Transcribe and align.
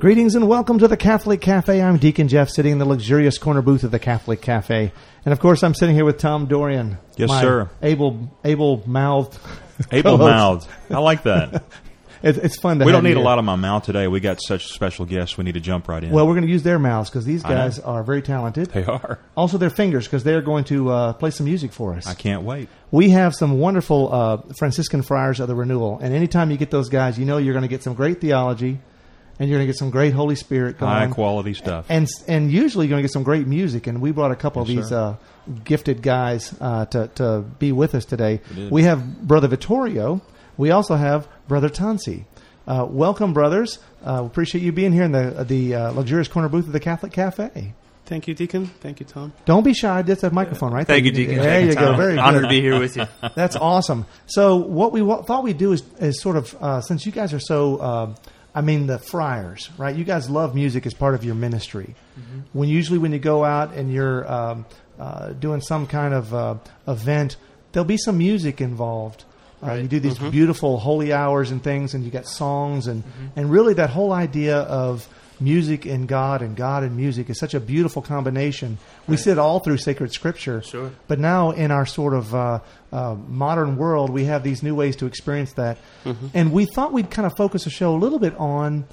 Greetings 0.00 0.34
and 0.34 0.48
welcome 0.48 0.78
to 0.78 0.88
the 0.88 0.96
Catholic 0.96 1.42
Cafe. 1.42 1.82
I'm 1.82 1.98
Deacon 1.98 2.26
Jeff, 2.26 2.48
sitting 2.48 2.72
in 2.72 2.78
the 2.78 2.86
luxurious 2.86 3.36
corner 3.36 3.60
booth 3.60 3.84
of 3.84 3.90
the 3.90 3.98
Catholic 3.98 4.40
Cafe, 4.40 4.92
and 5.26 5.32
of 5.32 5.40
course, 5.40 5.62
I'm 5.62 5.74
sitting 5.74 5.94
here 5.94 6.06
with 6.06 6.16
Tom 6.16 6.46
Dorian. 6.46 6.96
Yes, 7.18 7.28
sir. 7.28 7.68
Able, 7.82 8.34
able-mouthed. 8.42 9.38
able-mouthed. 9.92 10.66
I 10.88 10.98
like 10.98 11.24
that. 11.24 11.64
It's, 12.22 12.36
it's 12.36 12.58
fun 12.58 12.78
to. 12.78 12.84
we 12.84 12.92
don't 12.92 13.02
need 13.02 13.12
you 13.16 13.18
a 13.18 13.20
lot 13.20 13.38
of 13.38 13.46
my 13.46 13.56
mouth 13.56 13.82
today. 13.82 14.06
We 14.06 14.20
got 14.20 14.42
such 14.42 14.66
special 14.66 15.06
guests. 15.06 15.38
We 15.38 15.44
need 15.44 15.54
to 15.54 15.60
jump 15.60 15.88
right 15.88 16.04
in. 16.04 16.10
Well, 16.10 16.26
we're 16.26 16.34
going 16.34 16.44
to 16.44 16.52
use 16.52 16.62
their 16.62 16.78
mouths 16.78 17.08
because 17.08 17.24
these 17.24 17.42
guys 17.42 17.78
are 17.78 18.02
very 18.02 18.20
talented. 18.20 18.66
they 18.72 18.84
are. 18.84 19.18
Also, 19.38 19.56
their 19.56 19.70
fingers 19.70 20.04
because 20.06 20.22
they're 20.22 20.42
going 20.42 20.64
to 20.64 20.90
uh, 20.90 21.12
play 21.14 21.30
some 21.30 21.46
music 21.46 21.72
for 21.72 21.94
us. 21.94 22.06
I 22.06 22.12
can't 22.12 22.42
wait. 22.42 22.68
We 22.90 23.08
have 23.08 23.34
some 23.34 23.58
wonderful 23.58 24.12
uh, 24.12 24.36
Franciscan 24.58 25.00
friars 25.00 25.40
of 25.40 25.48
the 25.48 25.54
Renewal, 25.54 25.98
and 26.02 26.12
anytime 26.12 26.50
you 26.50 26.58
get 26.58 26.70
those 26.70 26.90
guys, 26.90 27.18
you 27.18 27.24
know 27.24 27.38
you're 27.38 27.54
going 27.54 27.62
to 27.62 27.68
get 27.68 27.82
some 27.82 27.94
great 27.94 28.20
theology, 28.20 28.80
and 29.40 29.48
you're 29.48 29.58
going 29.58 29.66
to 29.66 29.72
get 29.72 29.76
some 29.78 29.90
great 29.90 30.12
Holy 30.12 30.36
Spirit 30.36 30.78
going. 30.78 30.92
High 30.92 31.08
quality 31.08 31.54
stuff. 31.54 31.86
and 31.88 32.06
and 32.28 32.52
usually 32.52 32.86
you're 32.86 32.90
going 32.90 33.02
to 33.02 33.08
get 33.08 33.12
some 33.12 33.24
great 33.24 33.48
music. 33.48 33.88
And 33.88 34.00
we 34.00 34.12
brought 34.12 34.30
a 34.30 34.36
couple 34.36 34.62
of 34.62 34.68
these 34.68 34.92
uh, 34.92 35.16
gifted 35.64 36.02
guys 36.02 36.54
uh, 36.60 36.84
to 36.86 37.08
to 37.16 37.40
be 37.58 37.72
with 37.72 37.96
us 37.96 38.04
today. 38.04 38.40
We 38.70 38.84
have 38.84 39.22
Brother 39.26 39.48
Vittorio. 39.48 40.20
We 40.56 40.70
also 40.70 40.94
have 40.94 41.26
Brother 41.48 41.68
Tansi. 41.70 42.24
Uh, 42.68 42.86
welcome, 42.88 43.32
brothers. 43.32 43.78
Uh, 44.06 44.22
appreciate 44.24 44.62
you 44.62 44.70
being 44.72 44.92
here 44.92 45.04
in 45.04 45.12
the 45.12 45.44
the 45.48 45.74
uh, 45.74 45.90
luxurious 45.92 46.28
corner 46.28 46.48
booth 46.48 46.66
of 46.66 46.72
the 46.72 46.80
Catholic 46.80 47.10
Cafe. 47.12 47.72
Thank 48.06 48.26
you, 48.26 48.34
Deacon. 48.34 48.66
Thank 48.66 48.98
you, 48.98 49.06
Tom. 49.06 49.32
Don't 49.44 49.62
be 49.64 49.72
shy. 49.72 50.02
Just 50.02 50.22
that 50.22 50.32
microphone 50.32 50.72
right 50.72 50.84
Thank 50.84 51.04
there. 51.04 51.12
you, 51.12 51.12
Deacon. 51.12 51.36
There 51.36 51.44
Thank 51.44 51.68
you 51.70 51.74
go. 51.76 51.86
Tom. 51.92 51.96
Very 51.96 52.18
Honored 52.18 52.42
good. 52.42 52.48
to 52.48 52.50
be 52.50 52.60
here 52.60 52.78
with 52.80 52.96
you. 52.96 53.06
That's 53.36 53.54
awesome. 53.54 54.04
So 54.26 54.56
what 54.56 54.90
we 54.92 55.00
wa- 55.00 55.22
thought 55.22 55.44
we'd 55.44 55.58
do 55.58 55.70
is, 55.72 55.84
is 56.00 56.20
sort 56.20 56.36
of 56.36 56.54
uh, 56.60 56.80
since 56.80 57.06
you 57.06 57.12
guys 57.12 57.32
are 57.32 57.38
so, 57.38 57.76
uh, 57.76 58.14
I 58.54 58.60
mean, 58.62 58.86
the 58.86 58.98
friars, 58.98 59.70
right? 59.78 59.94
You 59.94 60.04
guys 60.04 60.28
love 60.28 60.54
music 60.54 60.86
as 60.86 60.94
part 60.94 61.14
of 61.14 61.24
your 61.24 61.34
ministry. 61.34 61.94
When 62.52 62.68
usually 62.68 62.98
when 62.98 63.12
you 63.12 63.18
go 63.18 63.44
out 63.44 63.74
and 63.74 63.92
you're 63.92 64.30
um, 64.30 64.66
uh, 64.98 65.30
doing 65.30 65.60
some 65.60 65.86
kind 65.86 66.12
of 66.14 66.34
uh, 66.34 66.54
event, 66.86 67.36
there'll 67.72 67.86
be 67.86 67.96
some 67.96 68.18
music 68.18 68.60
involved. 68.60 69.24
Uh, 69.62 69.74
you 69.74 69.88
do 69.88 70.00
these 70.00 70.18
beautiful 70.18 70.78
holy 70.78 71.12
hours 71.12 71.50
and 71.50 71.62
things, 71.62 71.94
and 71.94 72.02
you 72.04 72.10
got 72.10 72.26
songs, 72.26 72.86
and 72.86 73.04
and 73.36 73.50
really 73.50 73.74
that 73.74 73.90
whole 73.90 74.12
idea 74.12 74.58
of 74.58 75.06
music 75.40 75.86
and 75.86 76.06
God 76.06 76.42
and 76.42 76.56
God 76.56 76.82
and 76.82 76.96
music 76.96 77.30
is 77.30 77.38
such 77.38 77.54
a 77.54 77.60
beautiful 77.60 78.02
combination. 78.02 78.78
We 79.06 79.16
see 79.16 79.30
it 79.30 79.38
all 79.38 79.60
through 79.60 79.78
sacred 79.78 80.12
scripture. 80.12 80.62
Sure. 80.62 80.92
But 81.08 81.18
now 81.18 81.50
in 81.50 81.70
our 81.70 81.86
sort 81.86 82.14
of 82.14 82.34
uh, 82.34 82.60
uh, 82.92 83.14
modern 83.28 83.76
world, 83.76 84.10
we 84.10 84.24
have 84.24 84.42
these 84.42 84.62
new 84.62 84.74
ways 84.74 84.96
to 84.96 85.06
experience 85.06 85.52
that. 85.54 85.78
And 86.34 86.52
we 86.52 86.66
thought 86.66 86.92
we'd 86.92 87.10
kind 87.10 87.26
of 87.26 87.36
focus 87.36 87.64
the 87.64 87.70
show 87.70 87.94
a 87.94 87.98
little 87.98 88.18
bit 88.18 88.34
on 88.36 88.86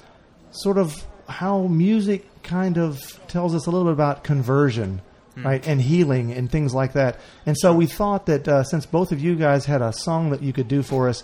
sort 0.50 0.78
of 0.78 1.04
how 1.28 1.66
music 1.66 2.42
kind 2.42 2.78
of 2.78 3.00
tells 3.28 3.54
us 3.54 3.66
a 3.66 3.70
little 3.70 3.86
bit 3.86 3.92
about 3.92 4.24
conversion. 4.24 5.02
Right 5.36 5.64
and 5.68 5.80
healing 5.80 6.32
and 6.32 6.50
things 6.50 6.74
like 6.74 6.94
that, 6.94 7.20
and 7.46 7.56
so 7.56 7.72
we 7.72 7.86
thought 7.86 8.26
that 8.26 8.48
uh, 8.48 8.64
since 8.64 8.86
both 8.86 9.12
of 9.12 9.20
you 9.20 9.36
guys 9.36 9.66
had 9.66 9.82
a 9.82 9.92
song 9.92 10.30
that 10.30 10.42
you 10.42 10.52
could 10.52 10.66
do 10.66 10.82
for 10.82 11.08
us, 11.08 11.22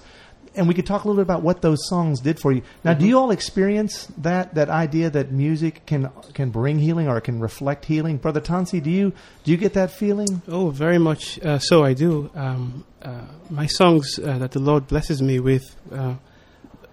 and 0.56 0.68
we 0.68 0.74
could 0.74 0.86
talk 0.86 1.04
a 1.04 1.08
little 1.08 1.22
bit 1.22 1.26
about 1.26 1.42
what 1.42 1.62
those 1.62 1.88
songs 1.88 2.20
did 2.20 2.38
for 2.38 2.52
you. 2.52 2.62
Now, 2.84 2.94
do 2.94 3.06
you 3.06 3.18
all 3.18 3.30
experience 3.30 4.06
that 4.18 4.54
that 4.54 4.68
idea 4.68 5.10
that 5.10 5.32
music 5.32 5.86
can 5.86 6.10
can 6.32 6.50
bring 6.50 6.78
healing 6.78 7.08
or 7.08 7.18
it 7.18 7.22
can 7.22 7.40
reflect 7.40 7.84
healing? 7.84 8.18
Brother 8.18 8.40
Tansi, 8.40 8.82
do 8.82 8.90
you 8.90 9.12
do 9.44 9.50
you 9.50 9.56
get 9.56 9.74
that 9.74 9.90
feeling? 9.90 10.42
Oh, 10.48 10.70
very 10.70 10.98
much 10.98 11.38
uh, 11.40 11.58
so. 11.58 11.84
I 11.84 11.94
do. 11.94 12.30
Um, 12.34 12.84
uh, 13.02 13.22
my 13.50 13.66
songs 13.66 14.18
uh, 14.18 14.38
that 14.38 14.52
the 14.52 14.60
Lord 14.60 14.86
blesses 14.86 15.20
me 15.20 15.38
with, 15.38 15.76
uh, 15.92 16.14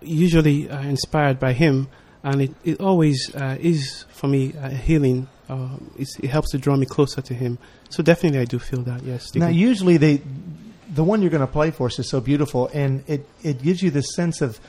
usually 0.02 0.70
uh, 0.70 0.82
inspired 0.82 1.40
by 1.40 1.54
Him, 1.54 1.88
and 2.24 2.42
it, 2.42 2.52
it 2.64 2.82
always 2.82 3.34
uh, 3.36 3.58
is 3.60 4.06
for 4.10 4.28
me 4.28 4.54
uh, 4.62 4.70
healing. 4.70 5.28
Uh, 5.48 5.78
it 5.98 6.30
helps 6.30 6.52
to 6.52 6.58
draw 6.58 6.76
me 6.76 6.86
closer 6.86 7.22
to 7.22 7.34
Him. 7.34 7.58
So 7.90 8.02
definitely, 8.02 8.40
I 8.40 8.46
do 8.46 8.58
feel 8.58 8.84
that. 8.84 9.04
Yes. 9.04 9.36
Now, 9.36 9.50
usually 9.50 9.98
they, 9.98 10.22
the 10.94 11.04
one 11.04 11.22
you're 11.22 11.32
going 11.32 11.46
to 11.46 11.52
play 11.52 11.72
for 11.72 11.88
us 11.88 12.00
is 12.00 12.10
so 12.10 12.20
beautiful, 12.20 12.68
and 12.74 13.04
it 13.08 13.28
it 13.44 13.62
gives 13.62 13.82
you 13.82 13.92
this 13.92 14.14
sense 14.14 14.42
of 14.42 14.60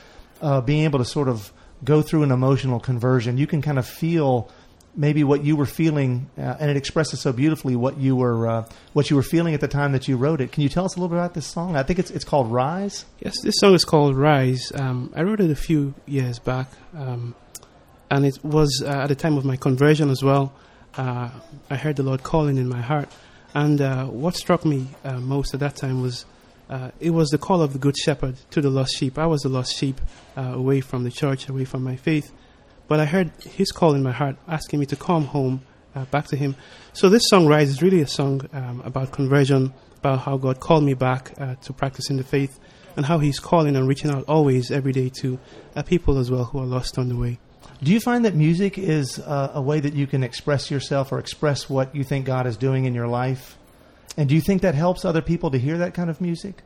uh, 0.41 0.61
being 0.61 0.83
able 0.83 0.99
to 0.99 1.05
sort 1.05 1.27
of 1.27 1.51
go 1.83 2.01
through 2.01 2.23
an 2.23 2.31
emotional 2.31 2.79
conversion. 2.79 3.37
You 3.37 3.47
can 3.47 3.61
kind 3.61 3.77
of 3.77 3.85
feel 3.85 4.49
maybe 4.95 5.23
what 5.23 5.43
you 5.43 5.55
were 5.55 5.65
feeling, 5.65 6.29
uh, 6.37 6.55
and 6.59 6.69
it 6.69 6.77
expresses 6.77 7.19
so 7.19 7.33
beautifully 7.33 7.75
what 7.75 7.97
you 7.97 8.15
were 8.15 8.47
uh, 8.47 8.69
what 8.93 9.09
you 9.09 9.15
were 9.15 9.23
feeling 9.23 9.53
at 9.53 9.61
the 9.61 9.67
time 9.67 9.91
that 9.91 10.07
you 10.07 10.17
wrote 10.17 10.41
it. 10.41 10.51
Can 10.51 10.63
you 10.63 10.69
tell 10.69 10.85
us 10.85 10.95
a 10.95 10.99
little 10.99 11.09
bit 11.09 11.17
about 11.17 11.33
this 11.33 11.47
song? 11.47 11.75
I 11.75 11.83
think 11.83 11.99
it's 11.99 12.11
it's 12.11 12.25
called 12.25 12.51
Rise. 12.51 13.05
Yes, 13.19 13.41
this 13.41 13.55
song 13.57 13.73
is 13.73 13.85
called 13.85 14.15
Rise. 14.15 14.71
Um, 14.75 15.11
I 15.15 15.23
wrote 15.23 15.39
it 15.39 15.51
a 15.51 15.55
few 15.55 15.93
years 16.05 16.39
back, 16.39 16.67
um, 16.95 17.35
and 18.09 18.25
it 18.25 18.39
was 18.43 18.83
uh, 18.85 18.89
at 18.89 19.07
the 19.07 19.15
time 19.15 19.37
of 19.37 19.45
my 19.45 19.57
conversion 19.57 20.09
as 20.09 20.23
well. 20.23 20.53
Uh, 20.95 21.29
I 21.69 21.75
heard 21.75 21.95
the 21.95 22.03
Lord 22.03 22.21
calling 22.21 22.57
in 22.57 22.69
my 22.69 22.81
heart, 22.81 23.09
and 23.53 23.81
uh, 23.81 24.05
what 24.05 24.35
struck 24.35 24.65
me 24.65 24.87
uh, 25.03 25.19
most 25.19 25.53
at 25.53 25.59
that 25.59 25.75
time 25.75 26.01
was 26.01 26.25
uh, 26.69 26.91
it 26.99 27.11
was 27.11 27.29
the 27.29 27.37
call 27.37 27.61
of 27.61 27.73
the 27.73 27.79
Good 27.79 27.97
Shepherd 27.97 28.35
to 28.51 28.61
the 28.61 28.69
lost 28.69 28.97
sheep. 28.97 29.19
I 29.19 29.27
was 29.27 29.41
the 29.41 29.49
lost 29.49 29.75
sheep 29.75 29.99
uh, 30.35 30.41
away 30.41 30.81
from 30.81 31.03
the 31.03 31.11
church, 31.11 31.47
away 31.47 31.65
from 31.65 31.83
my 31.83 31.95
faith, 31.95 32.31
but 32.87 32.99
I 32.99 33.05
heard 33.05 33.31
His 33.43 33.71
call 33.71 33.93
in 33.93 34.01
my 34.01 34.11
heart, 34.11 34.37
asking 34.47 34.79
me 34.79 34.85
to 34.87 34.95
come 34.95 35.25
home 35.25 35.61
uh, 35.93 36.05
back 36.05 36.27
to 36.27 36.35
Him. 36.35 36.55
So 36.93 37.09
this 37.09 37.27
song 37.27 37.47
Rise 37.47 37.69
is 37.69 37.81
really 37.81 38.01
a 38.01 38.07
song 38.07 38.47
um, 38.53 38.81
about 38.85 39.11
conversion, 39.11 39.73
about 39.97 40.19
how 40.19 40.37
God 40.37 40.59
called 40.59 40.83
me 40.83 40.93
back 40.93 41.33
uh, 41.37 41.55
to 41.55 41.73
practicing 41.73 42.17
the 42.17 42.23
faith 42.23 42.59
and 42.95 43.05
how 43.05 43.19
he's 43.19 43.39
calling 43.39 43.75
and 43.75 43.87
reaching 43.87 44.11
out 44.11 44.23
always 44.27 44.71
every 44.71 44.91
day 44.91 45.09
to 45.09 45.39
people 45.85 46.17
as 46.17 46.29
well 46.29 46.45
who 46.45 46.59
are 46.59 46.65
lost 46.65 46.97
on 46.97 47.09
the 47.09 47.15
way. 47.15 47.39
Do 47.81 47.91
you 47.91 47.99
find 47.99 48.23
that 48.25 48.35
music 48.35 48.77
is 48.77 49.19
uh, 49.19 49.51
a 49.53 49.61
way 49.61 49.79
that 49.79 49.93
you 49.93 50.07
can 50.07 50.23
express 50.23 50.71
yourself 50.71 51.11
or 51.11 51.19
express 51.19 51.69
what 51.69 51.93
you 51.95 52.03
think 52.03 52.25
God 52.25 52.47
is 52.47 52.55
doing 52.55 52.85
in 52.85 52.93
your 52.93 53.07
life? 53.07 53.57
And 54.15 54.29
do 54.29 54.35
you 54.35 54.41
think 54.41 54.61
that 54.61 54.75
helps 54.75 55.05
other 55.05 55.21
people 55.21 55.51
to 55.51 55.57
hear 55.57 55.77
that 55.79 55.93
kind 55.93 56.09
of 56.09 56.21
music? 56.21 56.61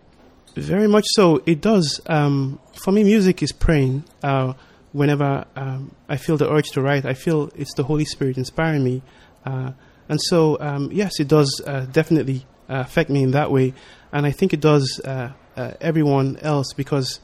Very 0.56 0.88
much 0.88 1.06
so. 1.10 1.42
It 1.46 1.62
does. 1.62 2.02
Um, 2.08 2.60
for 2.74 2.92
me, 2.92 3.04
music 3.04 3.44
is 3.44 3.52
praying. 3.52 4.04
Uh, 4.24 4.54
whenever 4.92 5.46
um, 5.56 5.96
I 6.10 6.18
feel 6.18 6.38
the 6.38 6.52
urge 6.52 6.70
to 6.72 6.82
write, 6.82 7.06
I 7.06 7.14
feel 7.14 7.52
it's 7.56 7.74
the 7.76 7.84
Holy 7.84 8.06
Spirit 8.06 8.38
inspiring 8.38 8.84
me. 8.84 9.02
Uh, 9.46 9.72
and 10.10 10.20
so, 10.22 10.58
um, 10.60 10.90
yes, 10.92 11.20
it 11.20 11.28
does 11.28 11.62
uh, 11.66 11.82
definitely 11.92 12.46
uh, 12.70 12.76
affect 12.86 13.10
me 13.10 13.24
in 13.24 13.32
that 13.32 13.52
way. 13.52 13.74
And 14.12 14.26
I 14.26 14.32
think 14.32 14.54
it 14.54 14.60
does 14.60 15.00
everyone 15.56 16.38
else 16.38 16.74
because 16.74 17.20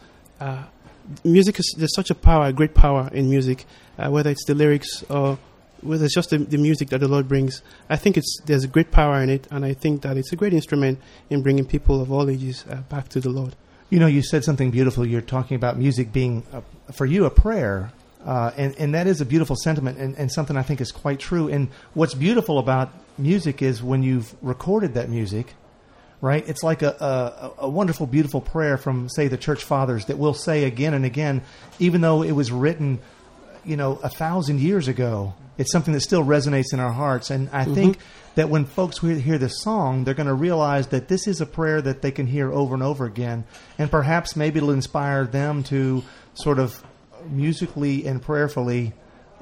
music 1.24 1.60
is 1.60 1.76
there's 1.78 1.96
such 1.96 2.10
a 2.10 2.16
power, 2.16 2.48
a 2.48 2.54
great 2.54 2.74
power 2.74 3.10
in 3.14 3.30
music, 3.30 3.66
uh, 3.98 4.10
whether 4.10 4.30
it's 4.30 4.46
the 4.46 4.56
lyrics 4.56 5.04
or 5.10 5.38
whether 5.82 6.06
it's 6.06 6.16
just 6.16 6.30
the, 6.30 6.38
the 6.38 6.58
music 6.58 6.90
that 6.90 7.00
the 7.00 7.08
Lord 7.08 7.28
brings. 7.28 7.62
I 7.90 7.98
think 7.98 8.18
it's 8.18 8.38
there's 8.46 8.64
a 8.64 8.68
great 8.68 8.92
power 8.92 9.22
in 9.22 9.30
it, 9.30 9.48
and 9.52 9.66
I 9.66 9.74
think 9.74 10.02
that 10.04 10.18
it's 10.18 10.32
a 10.32 10.36
great 10.36 10.54
instrument 10.54 11.00
in 11.30 11.44
bringing 11.44 11.66
people 11.66 12.02
of 12.02 12.12
all 12.12 12.30
ages 12.30 12.66
uh, 12.70 12.78
back 12.90 13.10
to 13.10 13.20
the 13.20 13.30
Lord. 13.30 13.56
You 13.90 14.00
know, 14.00 14.08
you 14.08 14.24
said 14.24 14.44
something 14.44 14.72
beautiful. 14.72 15.06
You're 15.06 15.22
talking 15.22 15.56
about 15.56 15.78
music 15.78 16.12
being, 16.12 16.44
a, 16.52 16.94
for 16.94 17.06
you, 17.06 17.26
a 17.26 17.30
prayer. 17.30 17.92
Uh, 18.26 18.52
and, 18.56 18.74
and 18.80 18.94
that 18.96 19.06
is 19.06 19.20
a 19.20 19.26
beautiful 19.26 19.58
sentiment 19.58 19.98
and, 19.98 20.18
and 20.18 20.32
something 20.32 20.56
I 20.56 20.64
think 20.64 20.80
is 20.80 20.94
quite 20.94 21.20
true. 21.20 21.50
And 21.50 21.68
what's 21.94 22.14
beautiful 22.14 22.58
about 22.58 22.90
music 23.18 23.62
is 23.62 23.84
when 23.84 24.02
you've 24.02 24.34
recorded 24.42 24.94
that 24.94 25.10
music, 25.10 25.54
right? 26.24 26.48
It's 26.48 26.64
like 26.64 26.82
a, 26.84 27.54
a, 27.60 27.66
a 27.66 27.70
wonderful, 27.70 28.08
beautiful 28.08 28.40
prayer 28.40 28.78
from, 28.78 29.10
say, 29.10 29.28
the 29.28 29.36
church 29.36 29.66
fathers 29.66 30.06
that 30.06 30.18
we'll 30.18 30.34
say 30.34 30.64
again 30.64 30.94
and 30.94 31.04
again, 31.04 31.42
even 31.80 32.00
though 32.00 32.24
it 32.24 32.32
was 32.32 32.50
written, 32.50 33.00
you 33.66 33.76
know, 33.76 34.00
a 34.02 34.10
thousand 34.10 34.62
years 34.62 34.88
ago. 34.88 35.34
It's 35.58 35.70
something 35.70 35.94
that 35.94 36.00
still 36.00 36.24
resonates 36.24 36.72
in 36.72 36.80
our 36.80 36.94
hearts. 36.94 37.30
And 37.30 37.50
I 37.52 37.66
think 37.66 37.98
that 38.36 38.50
when 38.50 38.64
folks 38.64 39.00
hear, 39.00 39.16
hear 39.16 39.38
this 39.38 39.62
song, 39.62 40.06
they're 40.06 40.14
going 40.14 40.28
to 40.28 40.34
realize 40.34 40.88
that 40.88 41.10
this 41.10 41.28
is 41.28 41.42
a 41.42 41.46
prayer 41.46 41.82
that 41.82 42.02
they 42.02 42.12
can 42.12 42.26
hear 42.26 42.54
over 42.54 42.74
and 42.74 42.82
over 42.82 43.06
again. 43.06 43.44
And 43.78 43.92
perhaps 43.92 44.38
maybe 44.38 44.60
it'll 44.60 44.72
inspire 44.72 45.26
them 45.26 45.62
to 45.64 46.04
sort 46.36 46.58
of 46.58 46.82
musically 47.30 48.08
and 48.08 48.22
prayerfully 48.22 48.94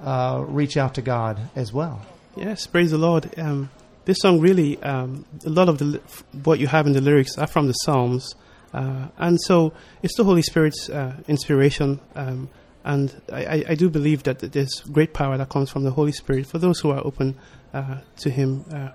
uh, 0.04 0.44
reach 0.48 0.78
out 0.78 0.96
to 0.96 1.04
God 1.04 1.40
as 1.56 1.72
well. 1.72 2.04
Yes, 2.36 2.66
praise 2.66 2.90
the 2.90 2.98
Lord. 2.98 3.38
Um, 3.38 3.70
this 4.06 4.18
song 4.20 4.40
really, 4.40 4.82
um, 4.84 5.26
a 5.46 5.50
lot 5.50 5.70
of 5.70 5.78
the 5.78 6.00
what 6.44 6.60
you 6.60 6.68
have 6.68 6.88
in 6.88 6.94
the 6.94 7.02
lyrics 7.02 7.38
are 7.38 7.48
from 7.48 7.68
the 7.68 7.74
Psalms, 7.74 8.36
uh, 8.74 9.08
and 9.18 9.40
so 9.42 9.74
it's 10.02 10.16
the 10.18 10.24
Holy 10.24 10.42
Spirit's 10.42 10.90
uh, 10.90 11.16
inspiration. 11.28 12.00
Um, 12.16 12.50
and 12.84 13.22
I, 13.32 13.46
I- 13.46 13.66
I 13.70 13.76
do 13.76 13.90
believe 13.90 14.24
that 14.24 14.40
there's 14.40 14.80
great 14.92 15.14
power 15.14 15.38
that 15.38 15.50
comes 15.50 15.70
from 15.70 15.84
the 15.84 15.92
Holy 15.92 16.12
Spirit 16.12 16.48
for 16.48 16.58
those 16.58 16.80
who 16.80 16.90
are 16.90 17.06
open 17.06 17.36
uh, 17.74 17.98
to 18.18 18.30
Him, 18.32 18.66
uh, 18.74 18.90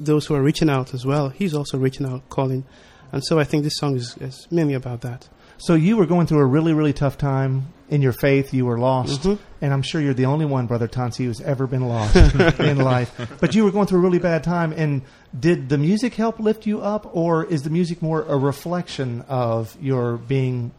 those 0.00 0.24
who 0.26 0.34
are 0.34 0.42
reaching 0.42 0.70
out 0.70 0.94
as 0.94 1.04
well. 1.04 1.28
He's 1.28 1.52
also 1.54 1.76
reaching 1.76 2.06
out, 2.06 2.26
calling. 2.30 2.64
And 3.12 3.22
so 3.24 3.38
I 3.38 3.44
think 3.44 3.62
this 3.62 3.76
song 3.76 3.94
is, 3.96 4.16
is 4.22 4.46
mainly 4.50 4.72
about 4.74 5.02
that. 5.02 5.28
So 5.58 5.74
you 5.74 5.96
were 5.98 6.06
going 6.06 6.26
through 6.26 6.40
a 6.40 6.46
really, 6.46 6.72
really 6.72 6.92
tough 6.94 7.18
time 7.18 7.72
in 7.88 8.02
your 8.02 8.12
faith. 8.12 8.52
You 8.52 8.66
were 8.66 8.78
lost, 8.78 9.22
Mhm. 9.22 9.38
and 9.60 9.72
I'm 9.72 9.82
sure 9.82 10.00
you're 10.00 10.14
the 10.14 10.26
only 10.26 10.44
one, 10.44 10.66
Brother 10.66 10.88
Tansi, 10.88 11.24
who's 11.24 11.40
ever 11.40 11.66
been 11.66 11.86
lost 11.88 12.16
in 12.60 12.78
life. 12.78 13.12
But 13.40 13.54
you 13.54 13.64
were 13.64 13.70
going 13.70 13.86
through 13.86 13.98
a 13.98 14.02
really 14.02 14.18
bad 14.18 14.42
time. 14.42 14.72
And 14.72 15.02
did 15.38 15.68
the 15.68 15.78
music 15.78 16.14
help 16.14 16.40
lift 16.40 16.66
you 16.66 16.80
up, 16.80 17.08
or 17.14 17.44
is 17.44 17.62
the 17.62 17.70
music 17.70 18.02
more 18.02 18.22
a 18.22 18.36
reflection 18.36 19.22
of 19.28 19.76
your 19.80 20.16
being 20.16 20.72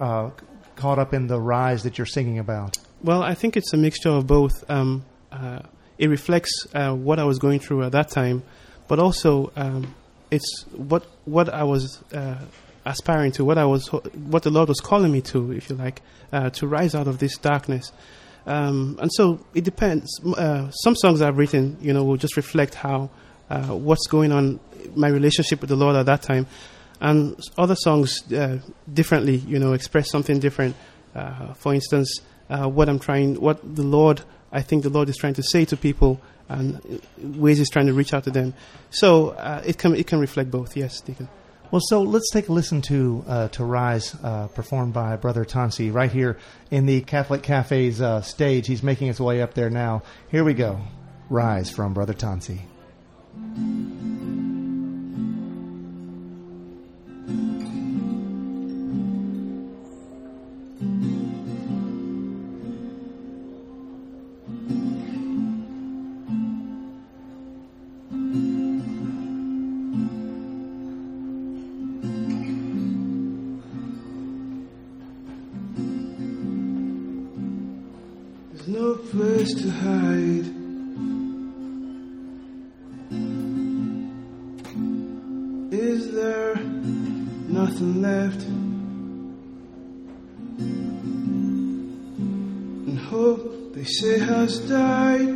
uh, 0.00 0.30
caught 0.76 0.98
up 0.98 1.14
in 1.14 1.26
the 1.28 1.40
rise 1.40 1.82
that 1.84 1.98
you're 1.98 2.06
singing 2.06 2.38
about? 2.38 2.76
Well, 3.02 3.22
I 3.22 3.34
think 3.34 3.56
it's 3.56 3.72
a 3.72 3.76
mixture 3.76 4.10
of 4.10 4.26
both. 4.26 4.68
Um, 4.70 5.04
uh, 5.30 5.60
it 5.98 6.08
reflects 6.08 6.50
uh, 6.74 6.92
what 6.94 7.18
I 7.18 7.24
was 7.24 7.38
going 7.38 7.60
through 7.60 7.84
at 7.84 7.92
that 7.92 8.08
time, 8.10 8.42
but 8.88 8.98
also 8.98 9.50
um, 9.56 9.94
it's 10.30 10.64
what 10.76 11.04
what 11.24 11.48
I 11.48 11.64
was 11.64 12.02
uh, 12.12 12.36
aspiring 12.84 13.32
to, 13.32 13.44
what 13.44 13.58
I 13.58 13.64
was, 13.64 13.88
what 13.88 14.42
the 14.42 14.50
Lord 14.50 14.68
was 14.68 14.80
calling 14.80 15.12
me 15.12 15.20
to, 15.22 15.52
if 15.52 15.70
you 15.70 15.76
like, 15.76 16.02
uh, 16.32 16.50
to 16.50 16.66
rise 16.66 16.94
out 16.94 17.08
of 17.08 17.18
this 17.18 17.36
darkness. 17.38 17.92
Um, 18.46 18.98
and 19.00 19.10
so 19.12 19.44
it 19.54 19.64
depends. 19.64 20.20
Uh, 20.24 20.70
some 20.70 20.96
songs 20.96 21.22
I've 21.22 21.38
written, 21.38 21.76
you 21.80 21.92
know, 21.92 22.04
will 22.04 22.16
just 22.16 22.36
reflect 22.36 22.74
how 22.74 23.10
uh, 23.50 23.66
what's 23.68 24.06
going 24.06 24.32
on, 24.32 24.58
my 24.96 25.08
relationship 25.08 25.60
with 25.60 25.68
the 25.68 25.76
Lord 25.76 25.94
at 25.96 26.06
that 26.06 26.22
time, 26.22 26.46
and 27.00 27.38
other 27.58 27.74
songs 27.76 28.32
uh, 28.32 28.58
differently, 28.92 29.36
you 29.36 29.58
know, 29.58 29.72
express 29.72 30.10
something 30.10 30.40
different. 30.40 30.74
Uh, 31.14 31.52
for 31.54 31.74
instance, 31.74 32.20
uh, 32.48 32.66
what 32.68 32.88
I'm 32.88 32.98
trying, 32.98 33.40
what 33.40 33.60
the 33.76 33.82
Lord, 33.82 34.22
I 34.50 34.62
think 34.62 34.82
the 34.82 34.90
Lord 34.90 35.08
is 35.08 35.16
trying 35.16 35.34
to 35.34 35.42
say 35.42 35.64
to 35.66 35.76
people, 35.76 36.20
and 36.48 37.00
ways 37.18 37.58
He's 37.58 37.70
trying 37.70 37.86
to 37.86 37.92
reach 37.92 38.12
out 38.12 38.24
to 38.24 38.30
them. 38.30 38.54
So 38.90 39.30
uh, 39.30 39.62
it 39.64 39.78
can 39.78 39.94
it 39.94 40.06
can 40.06 40.20
reflect 40.20 40.50
both. 40.50 40.76
Yes, 40.76 41.00
Deacon. 41.00 41.28
Well, 41.72 41.80
so 41.80 42.02
let's 42.02 42.30
take 42.30 42.50
a 42.50 42.52
listen 42.52 42.82
to 42.82 43.24
uh, 43.26 43.48
to 43.48 43.64
Rise, 43.64 44.14
uh, 44.22 44.48
performed 44.48 44.92
by 44.92 45.16
Brother 45.16 45.46
Tansi, 45.46 45.90
right 45.90 46.12
here 46.12 46.36
in 46.70 46.84
the 46.84 47.00
Catholic 47.00 47.42
Cafe's 47.42 47.98
uh, 47.98 48.20
stage. 48.20 48.66
He's 48.66 48.82
making 48.82 49.06
his 49.06 49.18
way 49.18 49.40
up 49.40 49.54
there 49.54 49.70
now. 49.70 50.02
Here 50.30 50.44
we 50.44 50.52
go. 50.52 50.82
Rise 51.30 51.70
from 51.70 51.94
Brother 51.94 52.12
Tansi. 52.12 52.60
Hope 93.12 93.74
they 93.74 93.84
say 93.84 94.18
has 94.18 94.58
died. 94.60 95.28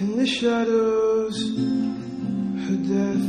In 0.00 0.10
the 0.16 0.26
shadows, 0.26 1.36
her 2.64 2.78
death. 2.94 3.26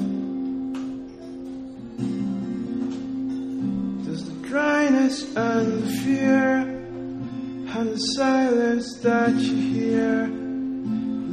Does 4.05 4.21
the 4.29 4.47
dryness 4.47 5.35
and 5.35 5.83
the 5.83 5.91
fear 6.03 6.49
and 7.75 7.89
the 7.95 8.03
silence 8.15 8.99
that 8.99 9.33
you 9.33 9.55
hear 9.73 10.27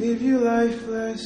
leave 0.00 0.22
you 0.22 0.38
lifeless 0.38 1.22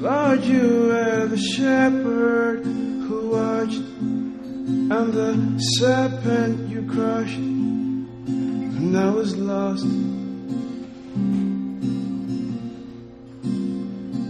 Lord, 0.00 0.44
you 0.44 0.86
were 0.86 1.26
the 1.26 1.36
shepherd 1.36 2.64
who 2.64 3.30
watched, 3.30 3.80
and 3.80 5.12
the 5.12 5.58
serpent 5.78 6.68
you 6.68 6.82
crushed, 6.88 7.38
and 7.38 8.96
I 8.96 9.10
was 9.10 9.36
lost. 9.36 9.84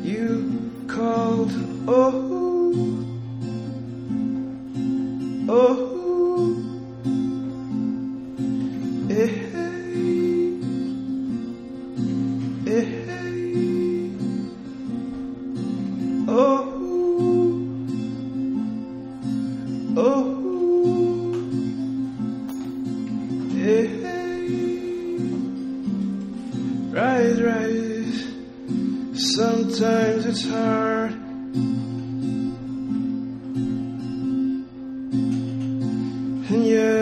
You 0.03 0.73
called, 0.89 1.53
oh, 1.87 3.05
oh, 5.51 5.86
Yet 36.49 36.96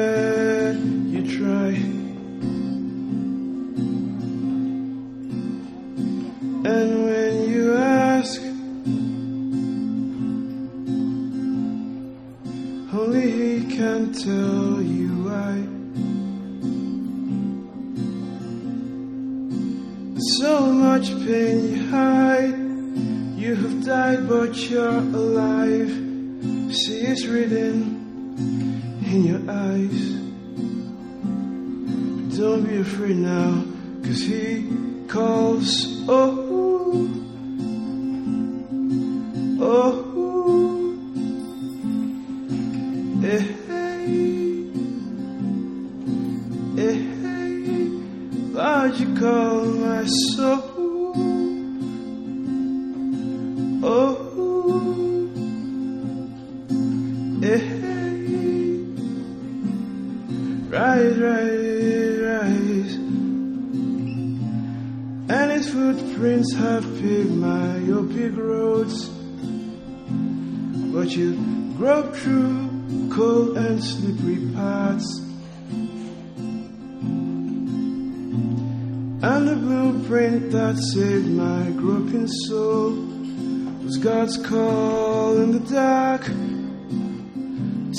Call 48.85 49.65
my 49.65 50.05
soul. 50.05 50.63
Oh, 53.83 54.11
eh, 57.43 57.57
hey. 57.57 58.77
rise, 60.69 61.19
rise, 61.19 62.19
rise. 62.21 62.95
And 65.31 65.53
its 65.53 65.69
footprints 65.71 66.53
have 66.53 66.85
paved 67.01 67.37
my 67.37 67.79
big 68.13 68.37
roads, 68.37 69.09
but 70.93 71.09
you 71.17 71.37
grope 71.79 72.15
through 72.15 73.09
cold 73.11 73.57
and 73.57 73.83
slippery 73.83 74.47
paths. 74.55 75.24
Blueprint 80.15 80.53
that 80.53 80.79
saved 80.79 81.27
my 81.27 81.71
groping 81.71 82.29
soul 82.47 82.93
was 83.83 83.97
God's 83.99 84.37
call 84.37 85.39
in 85.39 85.51
the 85.51 85.59
dark 85.59 86.23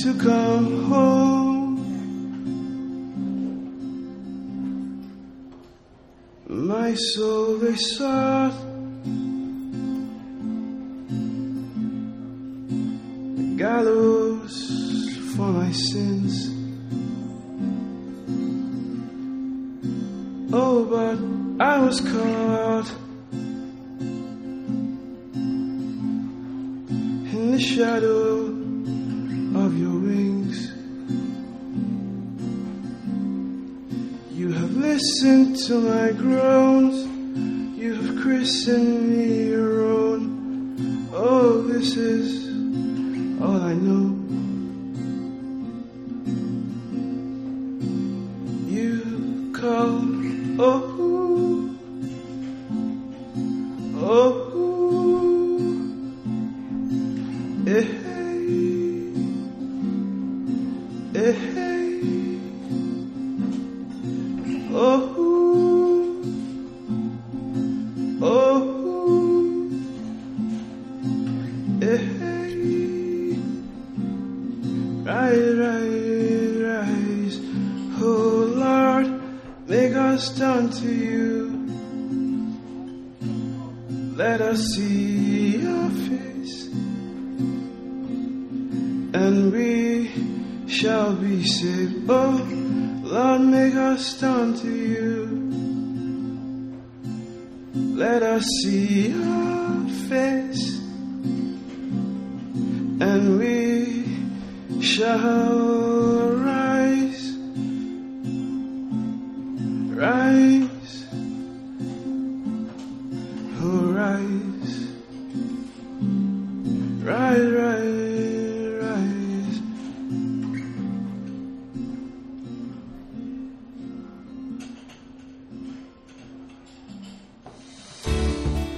to 0.02 0.14
come 0.18 0.86
home. 0.86 1.76
My 6.48 6.96
soul 6.96 7.58
they 7.58 7.76
sought. 7.76 8.54
The 13.38 13.56
gallows 13.58 14.56
for 15.36 15.48
my 15.52 15.72
sins. 15.72 16.50
Oh, 20.54 20.86
but 20.86 21.35
I 21.58 21.80
was 21.80 22.02
caught 22.02 22.92
in 27.32 27.52
the 27.52 27.60
shadow 27.62 28.48
of 29.64 29.80
your 29.80 29.98
wings. 29.98 30.74
You 34.38 34.52
have 34.52 34.76
listened 34.76 35.56
to 35.68 35.80
my 35.80 36.12
groans, 36.12 37.08
you 37.80 37.94
have 37.94 38.22
christened 38.22 39.10
me 39.16 39.48
your 39.48 39.86
own. 39.86 41.08
Oh, 41.14 41.62
this 41.62 41.96
is 41.96 42.50
all 43.42 43.62
I 43.62 43.76
know. 43.76 44.05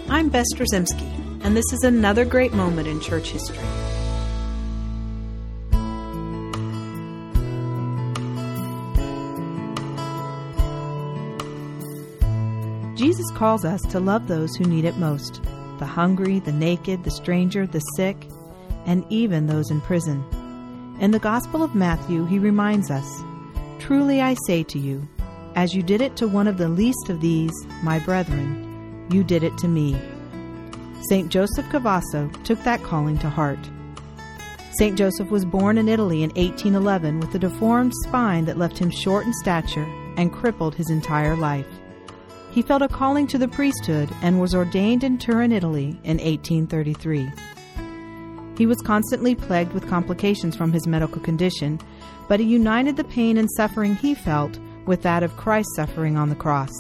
I'm 0.10 0.30
Bess 0.30 0.46
Drzymski, 0.56 1.44
and 1.44 1.56
this 1.56 1.66
is 1.74 1.84
another 1.84 2.24
great 2.24 2.54
moment 2.54 2.88
in 2.88 3.02
church 3.02 3.32
history. 3.32 3.58
Jesus 12.96 13.30
calls 13.36 13.66
us 13.66 13.82
to 13.92 14.00
love 14.00 14.28
those 14.28 14.56
who 14.56 14.64
need 14.64 14.86
it 14.86 14.96
most 14.96 15.44
the 15.78 15.86
hungry, 15.86 16.40
the 16.40 16.52
naked, 16.54 17.04
the 17.04 17.12
stranger, 17.12 17.68
the 17.68 17.80
sick, 17.80 18.18
and 18.88 19.06
even 19.12 19.46
those 19.46 19.70
in 19.70 19.80
prison. 19.82 20.26
In 21.00 21.12
the 21.12 21.20
Gospel 21.20 21.62
of 21.62 21.76
Matthew, 21.76 22.26
he 22.26 22.40
reminds 22.40 22.90
us 22.90 23.24
Truly 23.78 24.22
I 24.22 24.36
say 24.48 24.64
to 24.64 24.80
you, 24.80 25.08
as 25.56 25.74
you 25.74 25.84
did 25.84 26.02
it 26.02 26.16
to 26.18 26.28
one 26.28 26.48
of 26.48 26.58
the 26.58 26.70
least 26.70 27.10
of 27.10 27.22
these, 27.22 27.54
my 27.84 28.00
brethren, 28.00 29.08
you 29.12 29.24
did 29.24 29.44
it 29.44 29.58
to 29.60 29.68
me. 29.68 29.96
St. 31.10 31.30
Joseph 31.30 31.66
Cafasso 31.68 32.32
took 32.44 32.62
that 32.64 32.84
calling 32.84 33.18
to 33.20 33.30
heart. 33.30 33.60
St. 34.78 34.98
Joseph 34.98 35.32
was 35.32 35.46
born 35.46 35.78
in 35.78 35.88
Italy 35.88 36.24
in 36.24 36.30
1811 36.32 37.20
with 37.20 37.34
a 37.34 37.40
deformed 37.40 37.94
spine 38.04 38.46
that 38.46 38.58
left 38.58 38.78
him 38.78 38.92
short 38.92 39.26
in 39.26 39.34
stature 39.34 39.88
and 40.18 40.34
crippled 40.34 40.76
his 40.76 40.90
entire 40.90 41.36
life. 41.36 41.68
He 42.52 42.62
felt 42.62 42.82
a 42.82 42.88
calling 42.88 43.28
to 43.28 43.38
the 43.38 43.48
priesthood 43.48 44.10
and 44.22 44.40
was 44.40 44.54
ordained 44.54 45.04
in 45.04 45.18
Turin, 45.18 45.52
Italy 45.52 46.00
in 46.04 46.18
1833. 46.18 47.32
He 48.58 48.66
was 48.66 48.82
constantly 48.82 49.36
plagued 49.36 49.74
with 49.74 49.88
complications 49.88 50.56
from 50.56 50.72
his 50.72 50.88
medical 50.88 51.22
condition, 51.22 51.80
but 52.28 52.40
he 52.40 52.46
united 52.46 52.98
the 52.98 53.04
pain 53.04 53.38
and 53.38 53.50
suffering 53.52 53.96
he 53.96 54.16
felt 54.16 54.58
with 54.86 55.04
that 55.04 55.24
of 55.24 55.38
Christ's 55.38 55.76
suffering 55.76 56.18
on 56.18 56.30
the 56.30 56.36
cross. 56.36 56.72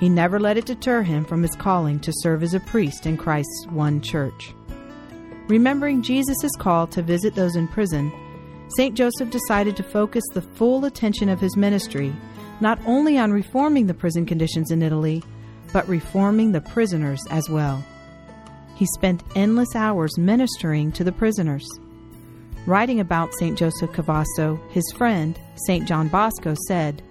He 0.00 0.08
never 0.08 0.40
let 0.40 0.56
it 0.56 0.66
deter 0.66 1.02
him 1.02 1.24
from 1.24 1.42
his 1.42 1.54
calling 1.54 2.00
to 2.00 2.12
serve 2.16 2.42
as 2.42 2.54
a 2.54 2.60
priest 2.60 3.06
in 3.06 3.16
Christ's 3.16 3.66
one 3.68 4.00
church. 4.00 4.54
Remembering 5.46 6.02
Jesus' 6.02 6.56
call 6.58 6.86
to 6.88 7.02
visit 7.02 7.34
those 7.34 7.56
in 7.56 7.68
prison, 7.68 8.12
St. 8.76 8.96
Joseph 8.96 9.30
decided 9.30 9.76
to 9.76 9.82
focus 9.82 10.24
the 10.32 10.42
full 10.42 10.84
attention 10.84 11.28
of 11.28 11.40
his 11.40 11.56
ministry 11.56 12.14
not 12.60 12.78
only 12.86 13.18
on 13.18 13.32
reforming 13.32 13.86
the 13.86 13.94
prison 13.94 14.26
conditions 14.26 14.70
in 14.70 14.82
Italy, 14.82 15.22
but 15.72 15.88
reforming 15.88 16.52
the 16.52 16.60
prisoners 16.60 17.20
as 17.30 17.48
well. 17.48 17.82
He 18.80 18.86
spent 18.86 19.22
endless 19.36 19.76
hours 19.76 20.16
ministering 20.16 20.90
to 20.92 21.04
the 21.04 21.12
prisoners. 21.12 21.68
Writing 22.64 22.98
about 22.98 23.34
St. 23.34 23.58
Joseph 23.58 23.92
Cafasso, 23.92 24.58
his 24.70 24.90
friend, 24.96 25.38
St. 25.66 25.86
John 25.86 26.08
Bosco, 26.08 26.54
said, 26.66 27.02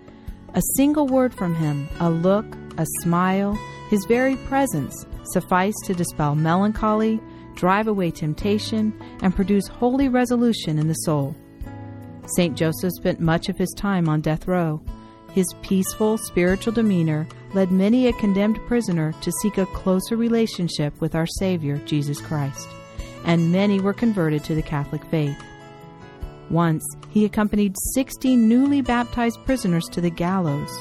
A 0.55 0.63
single 0.77 1.05
word 1.05 1.31
from 1.31 1.53
him, 1.53 1.87
a 1.99 2.09
look, 2.09 2.47
a 2.79 2.87
smile, 3.03 3.53
his 3.91 4.03
very 4.07 4.35
presence 4.35 5.05
sufficed 5.25 5.85
to 5.85 5.93
dispel 5.93 6.33
melancholy, 6.33 7.21
drive 7.53 7.87
away 7.87 8.09
temptation, 8.09 8.91
and 9.21 9.35
produce 9.35 9.67
holy 9.67 10.09
resolution 10.09 10.79
in 10.79 10.87
the 10.87 10.95
soul. 10.95 11.35
St. 12.35 12.57
Joseph 12.57 12.93
spent 12.93 13.19
much 13.19 13.47
of 13.47 13.59
his 13.59 13.75
time 13.77 14.09
on 14.09 14.21
death 14.21 14.47
row. 14.47 14.81
His 15.33 15.53
peaceful, 15.61 16.17
spiritual 16.17 16.73
demeanor 16.73 17.27
led 17.53 17.71
many 17.71 18.07
a 18.07 18.13
condemned 18.13 18.59
prisoner 18.67 19.13
to 19.21 19.31
seek 19.41 19.57
a 19.57 19.65
closer 19.67 20.15
relationship 20.15 20.99
with 21.01 21.15
our 21.15 21.27
Savior, 21.39 21.77
Jesus 21.85 22.19
Christ, 22.19 22.67
and 23.25 23.51
many 23.51 23.79
were 23.79 23.93
converted 23.93 24.43
to 24.45 24.55
the 24.55 24.61
Catholic 24.61 25.03
faith. 25.05 25.37
Once, 26.49 26.83
he 27.09 27.25
accompanied 27.25 27.75
60 27.93 28.35
newly 28.35 28.81
baptized 28.81 29.39
prisoners 29.45 29.85
to 29.91 30.01
the 30.01 30.09
gallows. 30.09 30.71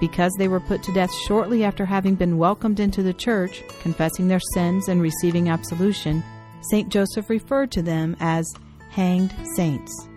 Because 0.00 0.32
they 0.38 0.48
were 0.48 0.60
put 0.60 0.82
to 0.82 0.92
death 0.92 1.12
shortly 1.26 1.62
after 1.62 1.84
having 1.84 2.14
been 2.14 2.38
welcomed 2.38 2.80
into 2.80 3.02
the 3.02 3.12
church, 3.12 3.62
confessing 3.80 4.28
their 4.28 4.40
sins 4.54 4.88
and 4.88 5.00
receiving 5.00 5.48
absolution, 5.48 6.22
St. 6.70 6.88
Joseph 6.88 7.30
referred 7.30 7.70
to 7.72 7.82
them 7.82 8.16
as 8.20 8.46
hanged 8.90 9.34
saints. 9.54 10.08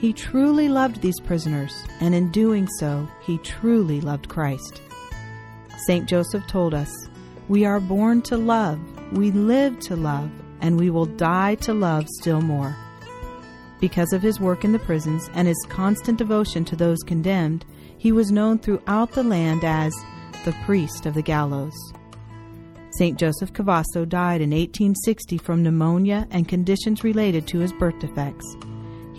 He 0.00 0.14
truly 0.14 0.70
loved 0.70 1.02
these 1.02 1.20
prisoners, 1.20 1.74
and 2.00 2.14
in 2.14 2.30
doing 2.30 2.66
so, 2.78 3.06
he 3.20 3.36
truly 3.38 4.00
loved 4.00 4.30
Christ. 4.30 4.80
St. 5.86 6.08
Joseph 6.08 6.46
told 6.46 6.72
us, 6.72 6.90
We 7.48 7.66
are 7.66 7.80
born 7.80 8.22
to 8.22 8.38
love, 8.38 8.80
we 9.12 9.30
live 9.30 9.78
to 9.80 9.96
love, 9.96 10.30
and 10.62 10.78
we 10.78 10.88
will 10.88 11.04
die 11.04 11.56
to 11.56 11.74
love 11.74 12.08
still 12.08 12.40
more. 12.40 12.74
Because 13.78 14.14
of 14.14 14.22
his 14.22 14.40
work 14.40 14.64
in 14.64 14.72
the 14.72 14.78
prisons 14.78 15.28
and 15.34 15.46
his 15.46 15.66
constant 15.68 16.16
devotion 16.16 16.64
to 16.64 16.76
those 16.76 17.02
condemned, 17.02 17.66
he 17.98 18.10
was 18.10 18.32
known 18.32 18.58
throughout 18.58 19.12
the 19.12 19.22
land 19.22 19.64
as 19.64 19.92
the 20.46 20.56
priest 20.64 21.04
of 21.04 21.12
the 21.12 21.22
gallows. 21.22 21.74
St. 22.92 23.18
Joseph 23.18 23.52
Cafasso 23.52 24.08
died 24.08 24.40
in 24.40 24.50
1860 24.50 25.36
from 25.36 25.62
pneumonia 25.62 26.26
and 26.30 26.48
conditions 26.48 27.04
related 27.04 27.46
to 27.48 27.58
his 27.58 27.72
birth 27.74 27.98
defects. 27.98 28.56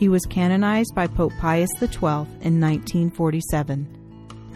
He 0.02 0.10
was 0.10 0.26
canonized 0.26 0.96
by 0.96 1.06
Pope 1.06 1.32
Pius 1.40 1.70
XII 1.78 2.26
in 2.42 2.60
1947. 2.60 3.88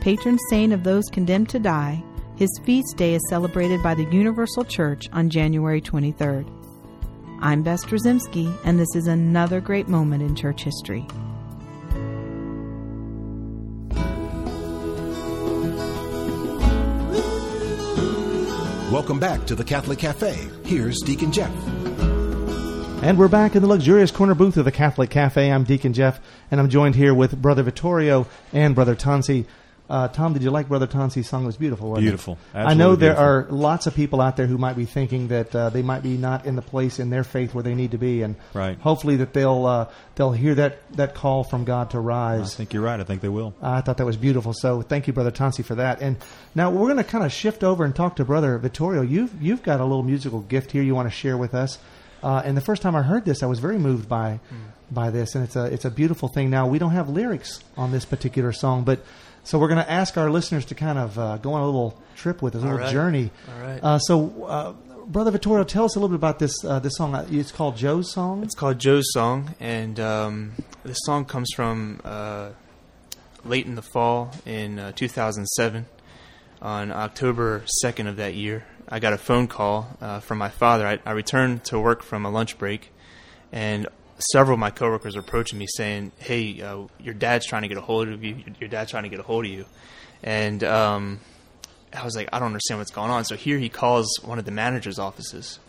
patron 0.02 0.40
saint 0.50 0.74
of 0.74 0.84
those 0.84 1.04
condemned 1.12 1.50
to 1.50 1.60
die, 1.60 2.04
his 2.36 2.50
feast 2.64 2.98
day 2.98 3.14
is 3.14 3.22
celebrated 3.30 3.84
by 3.84 3.94
the 3.94 4.06
Universal 4.06 4.64
Church 4.64 5.04
on 5.14 5.30
January 5.30 5.82
23rd. 5.82 6.50
I'm 7.42 7.62
Bess 7.62 7.86
Drzymski, 7.86 8.52
and 8.66 8.80
this 8.80 8.96
is 8.96 9.06
another 9.06 9.62
great 9.62 9.88
moment 9.88 10.24
in 10.24 10.36
church 10.36 10.64
history. 10.64 11.06
Welcome 18.92 19.20
back 19.20 19.46
to 19.46 19.54
the 19.54 19.64
Catholic 19.64 20.00
Cafe. 20.00 20.50
Here's 20.64 21.02
Deacon 21.02 21.32
Jeff. 21.32 21.54
And 23.06 23.20
we're 23.20 23.28
back 23.28 23.56
in 23.56 23.62
the 23.62 23.68
luxurious 23.68 24.10
corner 24.10 24.34
booth 24.34 24.58
of 24.58 24.66
the 24.66 24.72
Catholic 24.72 25.12
Cafe. 25.12 25.52
I'm 25.52 25.64
Deacon 25.64 25.94
Jeff, 25.94 26.20
and 26.50 26.60
I'm 26.60 26.70
joined 26.70 26.96
here 26.96 27.14
with 27.14 27.40
Brother 27.40 27.62
Vittorio 27.62 28.26
and 28.52 28.74
Brother 28.74 28.96
Tansi. 28.96 29.46
Uh, 29.88 30.08
Tom, 30.08 30.34
did 30.34 30.42
you 30.42 30.50
like 30.50 30.68
Brother 30.68 30.88
Tansi's 30.88 31.30
song? 31.30 31.44
It 31.44 31.46
was 31.46 31.58
beautiful. 31.58 31.90
Wasn't 31.92 32.02
Beautiful. 32.04 32.40
I 32.56 32.74
know 32.74 32.96
there 32.96 33.12
beautiful. 33.12 33.24
are 33.24 33.48
lots 33.52 33.86
of 33.86 33.94
people 33.94 34.22
out 34.22 34.38
there 34.38 34.48
who 34.48 34.58
might 34.58 34.76
be 34.76 34.86
thinking 34.86 35.28
that 35.28 35.56
uh, 35.56 35.70
they 35.70 35.84
might 35.84 36.02
be 36.02 36.18
not 36.18 36.48
in 36.48 36.56
the 36.56 36.64
place 36.64 36.98
in 36.98 37.12
their 37.12 37.24
faith 37.24 37.54
where 37.54 37.62
they 37.64 37.76
need 37.76 37.92
to 37.92 38.00
be, 38.00 38.24
and 38.24 38.38
Right. 38.56 38.80
hopefully 38.80 39.18
that 39.18 39.34
they'll 39.34 39.68
uh, 39.68 39.88
they'll 40.16 40.32
hear 40.32 40.56
that 40.56 40.80
that 40.98 41.14
call 41.14 41.44
from 41.44 41.64
God 41.64 41.92
to 41.92 42.00
rise. 42.00 42.56
I 42.56 42.58
think 42.58 42.74
you're 42.74 42.82
right. 42.82 43.00
I 43.00 43.04
think 43.04 43.22
they 43.22 43.30
will. 43.30 43.54
I 43.62 43.82
thought 43.82 43.98
that 43.98 44.06
was 44.08 44.18
beautiful. 44.18 44.52
So 44.54 44.82
thank 44.82 45.06
you, 45.06 45.14
Brother 45.14 45.30
Tansi, 45.32 45.64
for 45.64 45.76
that. 45.76 46.02
And 46.02 46.18
now 46.56 46.72
we're 46.72 46.88
going 46.92 46.98
to 46.98 47.04
kind 47.04 47.24
of 47.24 47.32
shift 47.32 47.64
over 47.64 47.86
and 47.86 47.96
talk 47.96 48.16
to 48.16 48.26
Brother 48.26 48.58
Vittorio. 48.58 49.04
You've 49.04 49.40
you've 49.40 49.62
got 49.62 49.80
a 49.80 49.84
little 49.86 50.02
musical 50.02 50.40
gift 50.40 50.72
here 50.72 50.82
you 50.82 50.96
want 50.96 51.08
to 51.08 51.16
share 51.16 51.38
with 51.38 51.54
us. 51.54 51.78
Uh, 52.26 52.42
and 52.44 52.58
the 52.58 52.62
first 52.62 52.82
time 52.82 52.96
I 52.96 53.04
heard 53.04 53.24
this, 53.26 53.44
I 53.44 53.46
was 53.46 53.60
very 53.60 53.78
moved 53.78 54.10
by 54.10 54.40
by 54.92 55.10
this, 55.12 55.36
and 55.36 55.44
it's 55.44 55.56
a 55.56 55.66
it's 55.66 55.86
a 55.86 55.92
beautiful 55.92 56.28
thing. 56.28 56.50
Now 56.50 56.68
we 56.68 56.80
don't 56.80 56.92
have 56.92 57.08
lyrics 57.10 57.60
on 57.78 57.92
this 57.92 58.04
particular 58.06 58.52
song, 58.52 58.84
but 58.84 59.00
so 59.44 59.60
we're 59.60 59.68
going 59.68 59.84
to 59.86 59.92
ask 59.92 60.18
our 60.18 60.30
listeners 60.32 60.66
to 60.66 60.76
kind 60.76 60.98
of 60.98 61.20
uh, 61.20 61.38
go 61.38 61.54
on 61.54 61.62
a 61.62 61.66
little 61.66 62.02
trip 62.16 62.42
with 62.42 62.56
us, 62.56 62.64
a 62.64 62.66
All 62.66 62.72
little 62.72 62.86
right. 62.88 62.92
journey. 62.92 63.30
All 63.56 63.62
right. 63.68 63.80
Uh, 63.84 64.00
so, 64.00 64.44
uh, 64.46 64.74
Brother 65.06 65.30
Vittorio, 65.30 65.64
tell 65.64 65.86
us 65.86 65.96
a 65.96 66.00
little 66.00 66.10
bit 66.10 66.16
about 66.16 66.40
this 66.40 66.56
uh, 66.66 66.80
this 66.80 66.96
song. 66.98 67.14
Uh, 67.14 67.28
It's 67.30 67.52
called 67.52 67.78
Joe's 67.78 68.12
song. 68.12 68.42
It's 68.44 68.56
called 68.56 68.80
Joe's 68.80 69.06
Song, 69.14 69.54
and 69.60 70.00
um, 70.00 70.54
this 70.84 70.98
song 71.06 71.26
comes 71.26 71.50
from 71.56 72.02
uh, 72.04 72.50
late 73.44 73.68
in 73.68 73.76
the 73.76 73.84
fall 73.84 74.32
in 74.48 74.80
uh, 74.80 74.92
2007. 74.94 75.86
On 76.62 76.92
October 76.92 77.64
2nd 77.84 78.08
of 78.08 78.16
that 78.16 78.34
year, 78.34 78.66
I 78.90 79.00
got 79.00 79.14
a 79.14 79.18
phone 79.18 79.48
call 79.48 79.88
uh, 80.02 80.20
from 80.20 80.38
my 80.38 80.50
father. 80.50 80.86
I, 80.86 81.00
I 81.06 81.12
returned 81.12 81.64
to 81.66 81.80
work 81.80 82.04
from 82.04 82.26
a 82.26 82.30
lunch 82.30 82.58
break, 82.58 82.92
and 83.52 83.88
several 84.32 84.54
of 84.56 84.60
my 84.60 84.70
coworkers 84.70 85.16
were 85.16 85.22
approaching 85.22 85.58
me 85.58 85.66
saying, 85.68 86.12
"Hey, 86.18 86.62
uh, 86.62 86.84
your 87.00 87.14
dad's 87.14 87.46
trying 87.46 87.64
to 87.64 87.68
get 87.68 87.78
a 87.78 87.82
hold 87.82 88.08
of 88.08 88.24
you. 88.24 88.38
Your 88.60 88.70
dad's 88.70 88.92
trying 88.92 89.04
to 89.04 89.10
get 89.10 89.20
a 89.20 89.24
hold 89.24 89.46
of 89.46 89.52
you," 89.52 89.66
and 90.24 90.64
um, 90.64 91.20
I 91.94 92.04
was 92.04 92.16
like, 92.16 92.30
"I 92.32 92.40
don't 92.40 92.48
understand 92.48 92.80
what's 92.80 92.92
going 92.92 93.12
on." 93.12 93.26
So 93.26 93.36
here 93.36 93.58
he 93.58 93.70
calls 93.70 94.08
one 94.24 94.40
of 94.40 94.46
the 94.46 94.52
manager's 94.52 95.00
offices, 95.00 95.60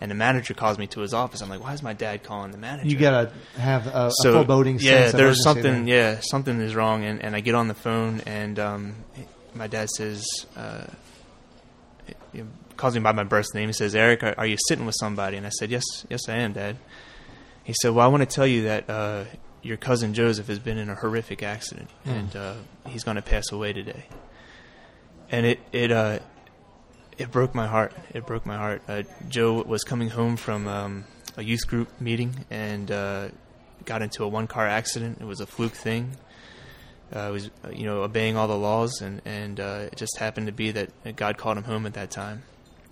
and 0.00 0.10
the 0.10 0.14
manager 0.14 0.54
calls 0.54 0.78
me 0.78 0.86
to 0.88 1.00
his 1.00 1.12
office. 1.12 1.42
I'm 1.42 1.50
like, 1.50 1.62
"Why 1.62 1.74
is 1.74 1.82
my 1.82 1.92
dad 1.92 2.22
calling 2.22 2.52
the 2.52 2.58
manager?" 2.58 2.88
You 2.88 2.96
got 2.96 3.32
to 3.54 3.60
have 3.60 3.86
a, 3.86 4.06
a 4.06 4.10
so 4.12 4.32
foreboding 4.32 4.78
yeah, 4.78 5.02
sense. 5.02 5.12
there's 5.12 5.42
something. 5.42 5.84
there. 5.84 6.14
Yeah, 6.14 6.20
something 6.20 6.60
is 6.60 6.74
wrong, 6.74 7.04
and, 7.04 7.22
and 7.22 7.36
I 7.36 7.40
get 7.40 7.54
on 7.54 7.68
the 7.68 7.74
phone, 7.74 8.22
and 8.26 8.58
um, 8.58 8.96
my 9.54 9.66
dad 9.66 9.90
says, 9.90 10.26
uh, 10.56 10.84
calls 12.82 12.94
me 12.94 13.00
by 13.00 13.12
my 13.12 13.24
birth 13.24 13.46
name. 13.54 13.68
He 13.68 13.72
says, 13.72 13.94
"Eric, 13.94 14.22
are, 14.22 14.34
are 14.36 14.46
you 14.46 14.56
sitting 14.68 14.84
with 14.84 14.96
somebody?" 14.98 15.36
And 15.36 15.46
I 15.46 15.50
said, 15.50 15.70
"Yes, 15.70 15.84
yes, 16.10 16.28
I 16.28 16.34
am, 16.36 16.52
Dad." 16.52 16.76
He 17.64 17.74
said, 17.80 17.92
"Well, 17.94 18.04
I 18.04 18.08
want 18.08 18.28
to 18.28 18.34
tell 18.34 18.46
you 18.46 18.64
that 18.64 18.90
uh, 18.90 19.24
your 19.62 19.76
cousin 19.76 20.14
Joseph 20.14 20.48
has 20.48 20.58
been 20.58 20.78
in 20.78 20.88
a 20.90 20.94
horrific 20.96 21.42
accident, 21.42 21.88
Hmm. 22.04 22.10
and 22.10 22.36
uh, 22.36 22.54
he's 22.88 23.04
going 23.04 23.16
to 23.16 23.22
pass 23.22 23.52
away 23.52 23.72
today." 23.72 24.06
And 25.30 25.46
it 25.46 25.60
it 25.72 25.92
uh, 25.92 26.18
it 27.18 27.30
broke 27.30 27.54
my 27.54 27.66
heart. 27.68 27.92
It 28.12 28.26
broke 28.26 28.44
my 28.46 28.56
heart. 28.56 28.82
Uh, 28.88 29.02
Joe 29.28 29.62
was 29.62 29.84
coming 29.84 30.10
home 30.10 30.36
from 30.36 30.66
um, 30.66 31.04
a 31.36 31.42
youth 31.42 31.66
group 31.68 31.88
meeting 32.00 32.44
and 32.50 32.90
uh, 32.90 33.28
got 33.84 34.02
into 34.02 34.24
a 34.24 34.28
one 34.28 34.46
car 34.46 34.66
accident. 34.66 35.18
It 35.20 35.24
was 35.26 35.40
a 35.40 35.46
fluke 35.46 35.72
thing. 35.74 36.16
Uh, 37.12 37.28
was 37.32 37.50
uh, 37.64 37.68
you 37.70 37.84
know 37.84 38.02
obeying 38.02 38.36
all 38.36 38.48
the 38.48 38.56
laws, 38.58 39.00
and 39.02 39.22
and 39.24 39.60
uh, 39.60 39.88
it 39.92 39.96
just 39.96 40.18
happened 40.18 40.46
to 40.48 40.52
be 40.52 40.70
that 40.72 40.90
God 41.16 41.36
called 41.38 41.56
him 41.58 41.64
home 41.64 41.86
at 41.86 41.94
that 41.94 42.10
time. 42.10 42.42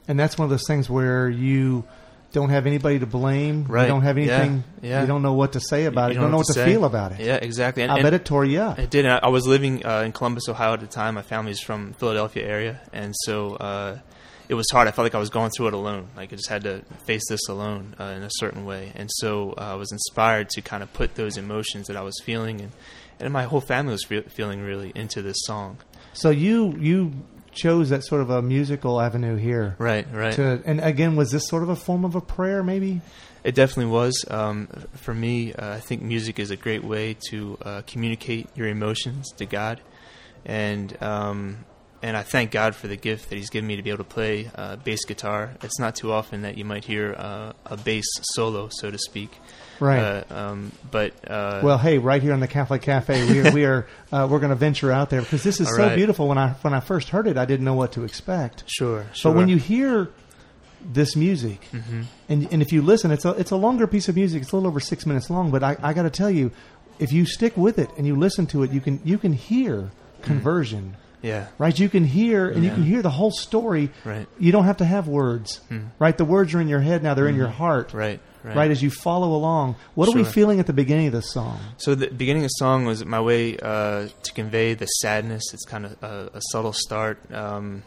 And 0.09 0.19
that's 0.19 0.37
one 0.37 0.45
of 0.45 0.51
those 0.51 0.67
things 0.67 0.89
where 0.91 1.29
you 1.29 1.85
don't 2.33 2.51
have 2.51 2.67
anybody 2.67 2.99
to 2.99 3.07
blame. 3.07 3.65
Right. 3.69 3.83
You 3.83 3.89
don't 3.89 4.03
have 4.03 4.17
anything. 4.17 4.65
Yeah. 4.83 5.01
You 5.01 5.07
don't 5.07 5.23
know 5.23 5.35
what 5.35 5.53
to 5.55 5.61
say 5.61 5.85
about 5.85 6.11
it. 6.11 6.15
You 6.15 6.21
don't 6.21 6.31
know 6.31 6.39
what 6.39 6.47
to, 6.47 6.53
say. 6.53 6.65
feel 6.65 6.85
about 6.85 7.13
it. 7.13 7.21
Yeah, 7.21 7.37
exactly. 7.37 7.83
And, 7.83 7.93
I 7.93 7.97
and 7.97 8.05
bet 8.05 8.15
it 8.15 8.25
tore 8.25 8.45
you 8.45 8.61
up. 8.61 8.79
It 8.79 8.91
did. 8.91 9.07
I 9.07 9.19
I 9.23 9.29
was 9.29 9.47
living 9.47 9.85
uh, 9.85 10.03
in 10.03 10.13
Columbus, 10.13 10.49
Ohio 10.49 10.75
at 10.75 10.81
the 10.81 10.87
time. 10.87 11.15
My 11.15 11.23
family's 11.23 11.61
from 11.61 11.93
Philadelphia 11.95 12.47
area, 12.47 12.81
and 12.93 13.15
so 13.25 13.57
uh, 13.57 13.99
it 14.49 14.55
was 14.55 14.67
hard. 14.71 14.89
I 14.89 14.91
felt 14.91 15.05
like 15.05 15.15
I 15.15 15.19
was 15.19 15.31
going 15.31 15.51
through 15.51 15.69
it 15.69 15.75
alone. 15.75 16.09
Like 16.17 16.33
I 16.33 16.37
just 16.37 16.49
had 16.49 16.63
to 16.65 16.83
face 17.05 17.23
this 17.29 17.49
alone 17.49 17.95
uh, 18.01 18.05
in 18.17 18.23
a 18.23 18.31
certain 18.33 18.65
way. 18.65 18.93
And 18.95 19.09
so 19.13 19.55
uh, 19.57 19.73
I 19.73 19.75
was 19.75 19.93
inspired 19.93 20.51
to 20.51 20.61
kind 20.61 20.83
of 20.83 20.93
put 20.93 21.15
those 21.15 21.37
emotions 21.37 21.87
that 21.87 21.97
I 21.97 22.03
was 22.03 22.21
feeling 22.25 22.61
and 22.61 22.73
and 23.21 23.33
my 23.33 23.45
whole 23.45 23.61
family 23.61 23.93
was 23.93 24.05
fe- 24.05 24.23
feeling 24.23 24.63
really 24.63 24.93
into 24.95 25.23
this 25.23 25.37
song. 25.43 25.79
So 26.15 26.31
you 26.31 26.75
you 26.79 27.13
chose 27.53 27.91
that 27.91 28.05
sort 28.05 28.23
of 28.23 28.31
a 28.31 28.43
musical 28.43 29.01
avenue 29.01 29.37
here. 29.37 29.77
Right, 29.79 30.07
right. 30.13 30.35
To, 30.35 30.63
and 30.65 30.81
again, 30.81 31.17
was 31.17 31.31
this 31.31 31.49
sort 31.49 31.63
of 31.63 31.69
a 31.69 31.77
form 31.77 32.05
of 32.05 32.15
a 32.15 32.21
prayer, 32.21 32.63
maybe? 32.63 33.01
It 33.43 33.55
definitely 33.55 33.93
was. 33.93 34.25
Um, 34.31 34.69
for 34.95 35.15
me, 35.15 35.55
uh, 35.55 35.75
I 35.75 35.81
think 35.81 36.03
music 36.03 36.39
is 36.39 36.51
a 36.51 36.57
great 36.57 36.85
way 36.85 37.17
to 37.31 37.59
uh, 37.63 37.83
communicate 37.87 38.49
your 38.55 38.69
emotions 38.69 39.31
to 39.39 39.47
God, 39.47 39.81
and 40.45 41.03
um, 41.03 41.65
and 42.03 42.17
I 42.17 42.23
thank 42.23 42.51
God 42.51 42.75
for 42.75 42.87
the 42.87 42.97
gift 42.97 43.31
that 43.31 43.37
He's 43.37 43.51
given 43.51 43.67
me 43.67 43.77
to 43.77 43.83
be 43.83 43.91
able 43.91 44.05
to 44.05 44.11
play 44.11 44.51
uh, 44.55 44.77
bass 44.77 45.05
guitar. 45.07 45.53
It's 45.63 45.79
not 45.79 45.97
too 45.97 46.13
often 46.13 46.43
that 46.43 46.59
you 46.59 46.65
might 46.65 46.85
hear 46.85 47.15
uh, 47.17 47.53
a 47.65 47.77
bass 47.79 48.07
solo, 48.35 48.69
so 48.71 48.91
to 48.91 48.99
speak. 48.99 49.39
Right. 49.81 49.99
Uh, 50.31 50.35
um, 50.35 50.73
but 50.91 51.13
uh, 51.31 51.61
Well, 51.63 51.79
hey, 51.79 51.99
right 51.99 52.23
here 52.23 52.33
on 52.33 52.41
the 52.41 52.49
Catholic 52.49 52.83
Cafe, 52.83 53.29
we 53.31 53.41
are, 53.41 53.53
we 53.53 53.65
are 53.65 53.87
uh, 54.13 54.29
we're 54.31 54.39
going 54.39 54.51
to 54.51 54.57
venture 54.57 54.93
out 54.93 55.11
there 55.11 55.23
because 55.23 55.43
this 55.43 55.61
is 55.61 55.69
so 55.75 55.83
right. 55.87 55.97
beautiful. 55.97 56.29
When 56.29 56.39
I 56.39 56.51
when 56.63 56.75
I 56.75 56.81
first 56.81 57.09
heard 57.09 57.27
it, 57.27 57.37
I 57.39 57.45
didn't 57.47 57.65
know 57.65 57.75
what 57.75 57.93
to 57.93 58.05
expect. 58.05 58.65
sure, 58.67 59.07
sure. 59.15 59.33
But 59.33 59.39
when 59.39 59.49
you 59.49 59.57
hear 59.57 60.09
this 60.85 61.17
music, 61.17 61.61
Mm-hmm. 61.73 62.03
and 62.29 62.49
and 62.53 62.63
if 62.63 62.73
you 62.73 62.83
listen, 62.83 63.11
it's 63.11 63.25
a 63.25 63.31
it's 63.31 63.51
a 63.51 63.57
longer 63.57 63.87
piece 63.87 64.09
of 64.09 64.17
music. 64.17 64.43
It's 64.43 64.53
a 64.53 64.57
little 64.57 64.69
over 64.69 64.81
six 64.81 65.07
minutes 65.07 65.29
long. 65.31 65.51
But 65.51 65.63
I, 65.63 65.77
I 65.83 65.93
got 65.93 66.03
to 66.03 66.11
tell 66.11 66.31
you, 66.31 66.53
if 66.99 67.13
you 67.13 67.25
stick 67.27 67.57
with 67.57 67.79
it 67.79 67.91
and 67.99 68.07
you 68.07 68.17
listen 68.17 68.47
to 68.49 68.63
it, 68.63 68.71
you 68.73 68.81
can 68.81 69.01
you 69.05 69.19
can 69.19 69.33
hear 69.33 69.91
conversion. 70.23 70.97
yeah, 71.23 71.49
Right, 71.59 71.79
you 71.79 71.89
can 71.91 72.05
hear 72.05 72.49
and 72.49 72.65
you 72.65 72.71
can 72.71 72.83
hear 72.83 73.03
the 73.03 73.11
whole 73.11 73.31
story. 73.31 73.91
Right. 74.05 74.27
you 74.39 74.53
don't 74.53 74.65
have 74.65 74.79
to 74.79 74.85
have 74.87 75.07
words. 75.09 75.59
Hmm. 75.69 75.87
Right, 75.99 76.17
the 76.17 76.25
words 76.25 76.55
are 76.55 76.61
in 76.61 76.69
your 76.69 76.81
head 76.81 77.03
now; 77.03 77.13
they're 77.15 77.29
in 77.29 77.37
your 77.37 77.49
heart. 77.49 77.93
right, 77.93 78.21
right, 78.45 78.57
Right, 78.57 78.71
as 78.71 78.83
you 78.83 78.91
follow 78.91 79.35
along. 79.35 79.77
What 79.95 80.09
are 80.09 80.13
we 80.13 80.25
feeling 80.25 80.61
at 80.61 80.67
the 80.67 80.73
beginning 80.73 81.07
of 81.09 81.13
this 81.13 81.31
song? 81.33 81.59
So 81.79 81.95
the 81.95 82.09
beginning 82.09 82.43
of 82.43 82.47
the 82.49 82.59
song 82.59 82.85
was 82.85 83.05
my 83.05 83.21
way 83.21 83.57
uh, 83.59 84.09
to 84.23 84.33
convey 84.33 84.75
the 84.75 84.87
sadness. 84.87 85.43
It's 85.53 85.65
kind 85.65 85.87
of 85.87 86.03
a, 86.03 86.31
a 86.35 86.41
subtle 86.51 86.73
start. 86.73 87.19
Um, 87.33 87.83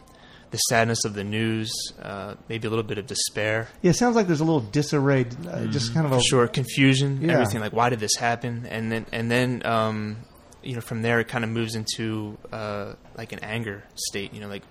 the 0.50 0.58
sadness 0.58 1.04
of 1.04 1.14
the 1.14 1.24
news, 1.24 1.72
uh, 2.00 2.34
maybe 2.48 2.68
a 2.68 2.70
little 2.70 2.84
bit 2.84 2.96
of 2.98 3.08
despair. 3.08 3.66
Yeah, 3.82 3.90
it 3.90 3.94
sounds 3.94 4.14
like 4.14 4.28
there's 4.28 4.40
a 4.40 4.44
little 4.44 4.60
disarray, 4.60 5.26
uh, 5.50 5.64
just 5.66 5.92
kind 5.92 6.06
of 6.06 6.12
a 6.12 6.16
Mm-hmm. 6.16 6.22
Sure, 6.22 6.46
confusion, 6.46 7.18
Yeah. 7.22 7.32
everything 7.32 7.60
like 7.60 7.72
why 7.72 7.88
did 7.88 7.98
this 7.98 8.14
happen? 8.14 8.64
And 8.70 8.92
then 8.92 9.06
and 9.10 9.28
then 9.28 9.66
um, 9.66 10.16
you 10.62 10.76
know 10.76 10.80
from 10.80 11.02
there 11.02 11.18
it 11.18 11.26
kind 11.26 11.42
of 11.42 11.50
moves 11.50 11.74
into 11.74 12.38
uh, 12.52 12.92
like 13.16 13.32
an 13.32 13.40
anger 13.40 13.82
state. 13.96 14.32
You 14.32 14.40
know, 14.42 14.48
like 14.48 14.62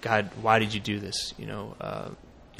God, 0.00 0.30
why 0.40 0.58
did 0.58 0.72
you 0.72 0.80
do 0.80 0.98
this? 0.98 1.34
You 1.36 1.44
know, 1.44 1.76
uh, 1.78 2.08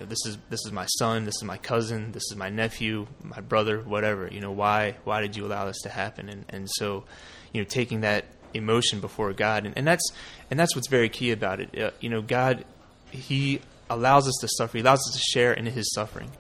know, 0.01 0.07
this 0.07 0.19
is 0.27 0.39
this 0.49 0.61
is 0.67 0.73
my 0.73 0.87
son, 0.87 1.25
this 1.25 1.37
is 1.37 1.45
my 1.45 1.57
cousin, 1.57 2.13
this 2.13 2.25
is 2.31 2.37
my 2.37 2.49
nephew, 2.49 3.07
my 3.23 3.41
brother, 3.41 3.81
whatever. 3.81 4.29
You 4.31 4.41
know, 4.41 4.53
why 4.53 4.97
why 5.05 5.21
did 5.21 5.37
you 5.37 5.47
allow 5.47 5.67
this 5.67 5.81
to 5.83 5.89
happen? 5.89 6.29
And 6.29 6.45
and 6.49 6.69
so, 6.71 7.05
you 7.53 7.61
know, 7.63 7.69
taking 7.69 8.01
that 8.03 8.25
emotion 8.53 9.01
before 9.01 9.33
God, 9.33 9.65
and, 9.67 9.77
and 9.79 9.87
that's 9.87 10.11
and 10.51 10.59
that's 10.59 10.75
what's 10.75 10.89
very 10.89 11.09
key 11.09 11.31
about 11.31 11.61
it. 11.61 11.79
Uh, 11.79 11.91
you 12.01 12.09
know, 12.11 12.23
God, 12.23 12.65
He 13.11 13.61
allows 13.89 14.27
us 14.29 14.35
to 14.41 14.49
suffer. 14.57 14.79
He 14.79 14.83
allows 14.83 15.01
us 15.01 15.15
to 15.15 15.21
share 15.21 15.53
in 15.53 15.67
His 15.67 15.93
suffering. 15.95 16.31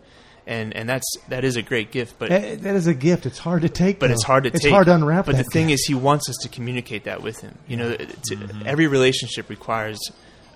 And, 0.46 0.74
and 0.74 0.88
that's 0.88 1.06
that 1.28 1.44
is 1.44 1.54
a 1.56 1.62
great 1.62 1.92
gift, 1.92 2.16
but 2.18 2.30
that, 2.30 2.62
that 2.62 2.74
is 2.74 2.88
a 2.88 2.94
gift. 2.94 3.24
It's 3.26 3.38
hard 3.38 3.62
to 3.62 3.68
take, 3.68 4.00
but 4.00 4.08
though. 4.08 4.14
it's 4.14 4.24
hard 4.24 4.44
to 4.44 4.50
it's 4.50 4.62
take. 4.64 4.72
hard 4.72 4.86
to 4.86 4.94
unwrap. 4.94 5.26
But 5.26 5.36
that 5.36 5.44
the 5.44 5.50
thing 5.50 5.68
gift. 5.68 5.80
is, 5.82 5.86
he 5.86 5.94
wants 5.94 6.28
us 6.28 6.36
to 6.42 6.48
communicate 6.48 7.04
that 7.04 7.22
with 7.22 7.40
him. 7.40 7.56
You 7.68 7.76
know, 7.76 7.94
to, 7.94 8.06
Mm-hmm. 8.36 8.62
every 8.66 8.88
relationship 8.88 9.48
requires 9.48 10.00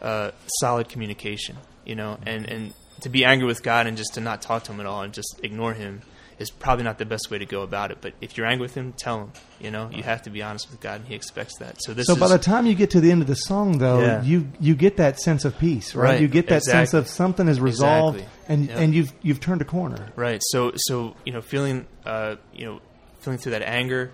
uh, 0.03 0.33
solid 0.59 0.89
communication. 0.89 1.57
You 1.85 1.95
know, 1.95 2.19
and 2.27 2.49
and 2.51 2.75
to 3.05 3.09
be 3.09 3.25
angry 3.25 3.47
with 3.47 3.63
God 3.63 3.87
and 3.87 3.97
just 3.97 4.15
to 4.15 4.21
not 4.21 4.43
talk 4.43 4.65
to 4.65 4.73
him 4.73 4.81
at 4.81 4.87
all 4.87 5.03
and 5.03 5.13
just 5.15 5.41
ignore 5.43 5.73
him 5.73 6.03
is 6.37 6.51
probably 6.51 6.83
not 6.83 6.99
the 6.99 7.05
best 7.05 7.31
way 7.31 7.39
to 7.39 7.47
go 7.47 7.63
about 7.63 7.93
it. 7.93 7.99
But 8.01 8.15
if 8.21 8.37
you're 8.37 8.47
angry 8.47 8.63
with 8.65 8.75
him, 8.75 8.93
tell 8.93 9.21
him. 9.21 9.33
You 9.61 9.71
know, 9.71 9.89
you 9.93 10.03
have 10.03 10.23
to 10.23 10.31
be 10.31 10.43
honest 10.43 10.69
with 10.69 10.81
God, 10.81 10.97
and 11.01 11.09
He 11.09 11.15
expects 11.15 11.59
that. 11.59 11.77
So 11.81 11.95
this 11.95 12.07
so 12.09 12.15
is 12.15 12.19
by 12.19 12.27
the 12.29 12.39
time 12.39 12.67
you 12.67 12.75
get 12.75 12.91
to 12.91 13.01
the 13.01 13.13
end 13.13 13.23
of 13.23 13.29
the 13.29 13.37
song, 13.37 13.79
though, 13.79 14.01
Yeah. 14.01 14.23
you 14.23 14.49
you 14.59 14.75
get 14.75 14.97
that 14.97 15.21
sense 15.21 15.45
of 15.45 15.57
peace, 15.59 15.95
right? 15.95 16.11
Right, 16.11 16.21
You 16.21 16.27
get 16.29 16.49
that 16.49 16.65
sense 16.65 16.93
of 16.93 17.07
something 17.09 17.47
is 17.47 17.61
resolved, 17.61 18.19
Exactly. 18.19 18.55
and 18.55 18.67
Yep. 18.69 18.79
and 18.79 18.95
you've 18.95 19.13
you've 19.23 19.41
turned 19.41 19.63
a 19.63 19.65
corner. 19.65 20.09
Right. 20.17 20.43
So 20.47 20.73
so 20.77 21.15
you 21.25 21.33
know, 21.33 21.41
feeling 21.41 21.87
uh, 22.05 22.35
you 22.53 22.67
know, 22.67 22.81
feeling 23.21 23.39
through 23.39 23.53
that 23.53 23.63
anger. 23.63 24.11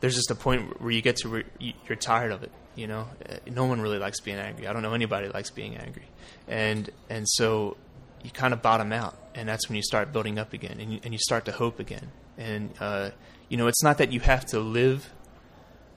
There's 0.00 0.16
just 0.16 0.30
a 0.32 0.34
point 0.34 0.82
where 0.82 0.90
you 0.90 1.00
get 1.02 1.16
to 1.18 1.30
where 1.30 1.44
you- 1.58 1.72
you're 1.88 1.96
tired 1.96 2.32
of 2.32 2.42
it, 2.42 2.50
You 2.74 2.88
know, 2.88 3.06
Uh, 3.30 3.36
no 3.46 3.64
one 3.64 3.80
really 3.80 3.98
likes 4.00 4.20
being 4.20 4.36
angry. 4.38 4.66
I 4.66 4.72
don't 4.74 4.82
know 4.82 4.92
anybody 4.92 5.28
likes 5.28 5.50
being 5.50 5.76
angry, 5.76 6.06
and 6.48 6.90
and 7.08 7.26
so 7.28 7.76
you 8.24 8.30
kind 8.30 8.52
of 8.54 8.62
bottom 8.62 8.92
out, 8.92 9.16
and 9.34 9.48
that's 9.48 9.68
when 9.68 9.76
you 9.76 9.82
start 9.82 10.12
building 10.12 10.38
up 10.38 10.52
again, 10.52 10.80
and 10.80 10.94
you, 10.94 11.00
and 11.04 11.12
you 11.12 11.18
start 11.18 11.44
to 11.44 11.52
hope 11.52 11.78
again. 11.78 12.10
And 12.38 12.70
uh, 12.80 13.10
you 13.48 13.56
know, 13.56 13.68
it's 13.68 13.84
not 13.84 13.98
that 13.98 14.10
you 14.10 14.20
have 14.20 14.46
to 14.46 14.58
live. 14.58 15.12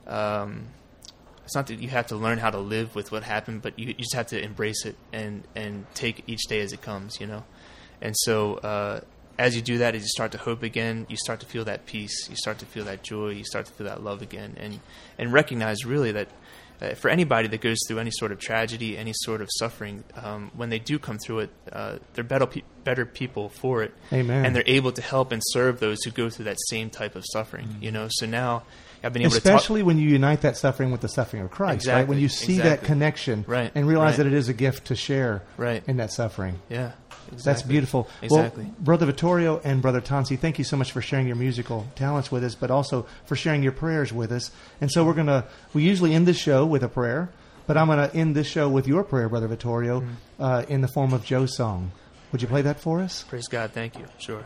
Um, 0.05 0.67
it's 1.45 1.55
not 1.55 1.67
that 1.67 1.79
you 1.79 1.87
have 1.87 2.07
to 2.07 2.17
learn 2.17 2.37
how 2.37 2.49
to 2.49 2.57
live 2.57 2.93
with 2.93 3.11
what 3.11 3.23
happened, 3.23 3.61
but 3.61 3.79
you, 3.79 3.87
you 3.87 3.93
just 3.93 4.13
have 4.13 4.27
to 4.27 4.43
embrace 4.43 4.85
it 4.85 4.97
and 5.13 5.45
and 5.55 5.85
take 5.95 6.25
each 6.27 6.43
day 6.49 6.59
as 6.59 6.73
it 6.73 6.81
comes. 6.81 7.21
You 7.21 7.27
know, 7.27 7.45
and 8.01 8.13
so 8.17 8.55
uh, 8.55 8.99
as 9.39 9.55
you 9.55 9.61
do 9.61 9.77
that, 9.77 9.95
as 9.95 10.01
you 10.01 10.09
start 10.09 10.33
to 10.33 10.37
hope 10.37 10.63
again, 10.63 11.05
you 11.09 11.15
start 11.15 11.39
to 11.39 11.45
feel 11.45 11.63
that 11.63 11.85
peace, 11.85 12.29
you 12.29 12.35
start 12.35 12.59
to 12.59 12.65
feel 12.65 12.83
that 12.85 13.03
joy, 13.03 13.29
you 13.29 13.45
start 13.45 13.65
to 13.67 13.71
feel 13.71 13.87
that 13.87 14.03
love 14.03 14.21
again, 14.21 14.55
and 14.59 14.81
and 15.17 15.31
recognize 15.31 15.85
really 15.85 16.11
that 16.11 16.27
uh, 16.81 16.93
for 16.95 17.09
anybody 17.09 17.47
that 17.47 17.61
goes 17.61 17.77
through 17.87 17.99
any 17.99 18.11
sort 18.11 18.31
of 18.31 18.39
tragedy, 18.39 18.97
any 18.97 19.13
sort 19.13 19.41
of 19.41 19.49
suffering, 19.57 20.03
um, 20.15 20.51
when 20.55 20.69
they 20.69 20.79
do 20.79 20.99
come 20.99 21.17
through 21.17 21.39
it, 21.39 21.49
uh, 21.71 21.97
they're 22.13 22.23
better 22.23 22.45
pe- 22.45 22.61
better 22.83 23.05
people 23.05 23.49
for 23.49 23.83
it, 23.83 23.93
Amen. 24.13 24.45
and 24.45 24.55
they're 24.55 24.63
able 24.67 24.91
to 24.91 25.01
help 25.01 25.31
and 25.31 25.41
serve 25.47 25.79
those 25.79 26.03
who 26.03 26.11
go 26.11 26.29
through 26.29 26.45
that 26.45 26.57
same 26.69 26.89
type 26.89 27.15
of 27.15 27.23
suffering. 27.31 27.77
You 27.81 27.91
know, 27.91 28.07
so 28.09 28.25
now 28.25 28.63
I've 29.03 29.13
been 29.13 29.23
able. 29.23 29.33
Especially 29.35 29.83
when 29.83 29.97
you 29.97 30.09
unite 30.09 30.41
that 30.41 30.57
suffering 30.57 30.91
with 30.91 31.01
the 31.01 31.09
suffering 31.09 31.43
of 31.43 31.51
Christ, 31.51 31.87
right? 31.87 32.07
When 32.07 32.19
you 32.19 32.29
see 32.29 32.59
that 32.59 32.83
connection 32.83 33.43
Right, 33.47 33.71
and 33.75 33.87
realize 33.87 34.11
right. 34.11 34.17
that 34.23 34.27
it 34.27 34.33
is 34.33 34.49
a 34.49 34.53
gift 34.53 34.85
to 34.87 34.95
share 34.95 35.43
Right. 35.57 35.83
in 35.87 35.97
that 35.97 36.11
suffering. 36.11 36.59
Yeah, 36.69 36.91
That's 37.43 37.61
beautiful. 37.61 38.07
Exactly. 38.21 38.63
Well, 38.65 38.73
Brother 38.79 39.05
Vittorio 39.07 39.59
and 39.63 39.81
Brother 39.81 40.01
Tansi, 40.01 40.37
thank 40.37 40.57
you 40.57 40.63
so 40.63 40.77
much 40.77 40.91
for 40.91 41.01
sharing 41.01 41.27
your 41.27 41.35
musical 41.35 41.85
talents 41.95 42.31
with 42.31 42.43
us, 42.43 42.55
but 42.55 42.71
also 42.71 43.05
for 43.25 43.35
sharing 43.35 43.63
your 43.63 43.71
prayers 43.71 44.11
with 44.13 44.31
us. 44.31 44.51
And 44.81 44.91
so 44.91 45.03
we're 45.05 45.13
going 45.13 45.27
to, 45.27 45.45
we 45.73 45.83
usually 45.83 46.13
end 46.13 46.27
this 46.27 46.37
show 46.37 46.65
with 46.65 46.83
a 46.83 46.89
prayer, 46.89 47.29
but 47.65 47.77
I'm 47.77 47.87
going 47.87 48.09
to 48.09 48.15
end 48.15 48.35
this 48.35 48.47
show 48.47 48.69
with 48.69 48.87
your 48.87 49.03
prayer, 49.03 49.29
Brother 49.29 49.47
Vittorio, 49.47 50.01
Mm-hmm. 50.01 50.43
uh, 50.43 50.61
in 50.69 50.81
the 50.81 50.87
form 50.87 51.13
of 51.13 51.23
Joe's 51.25 51.55
song. 51.55 51.91
Would 52.31 52.41
you 52.41 52.47
play 52.47 52.61
that 52.63 52.79
for 52.79 52.99
us? 53.01 53.23
Praise 53.23 53.47
God. 53.47 53.71
Thank 53.71 53.97
you. 53.97 54.05
Sure. 54.17 54.45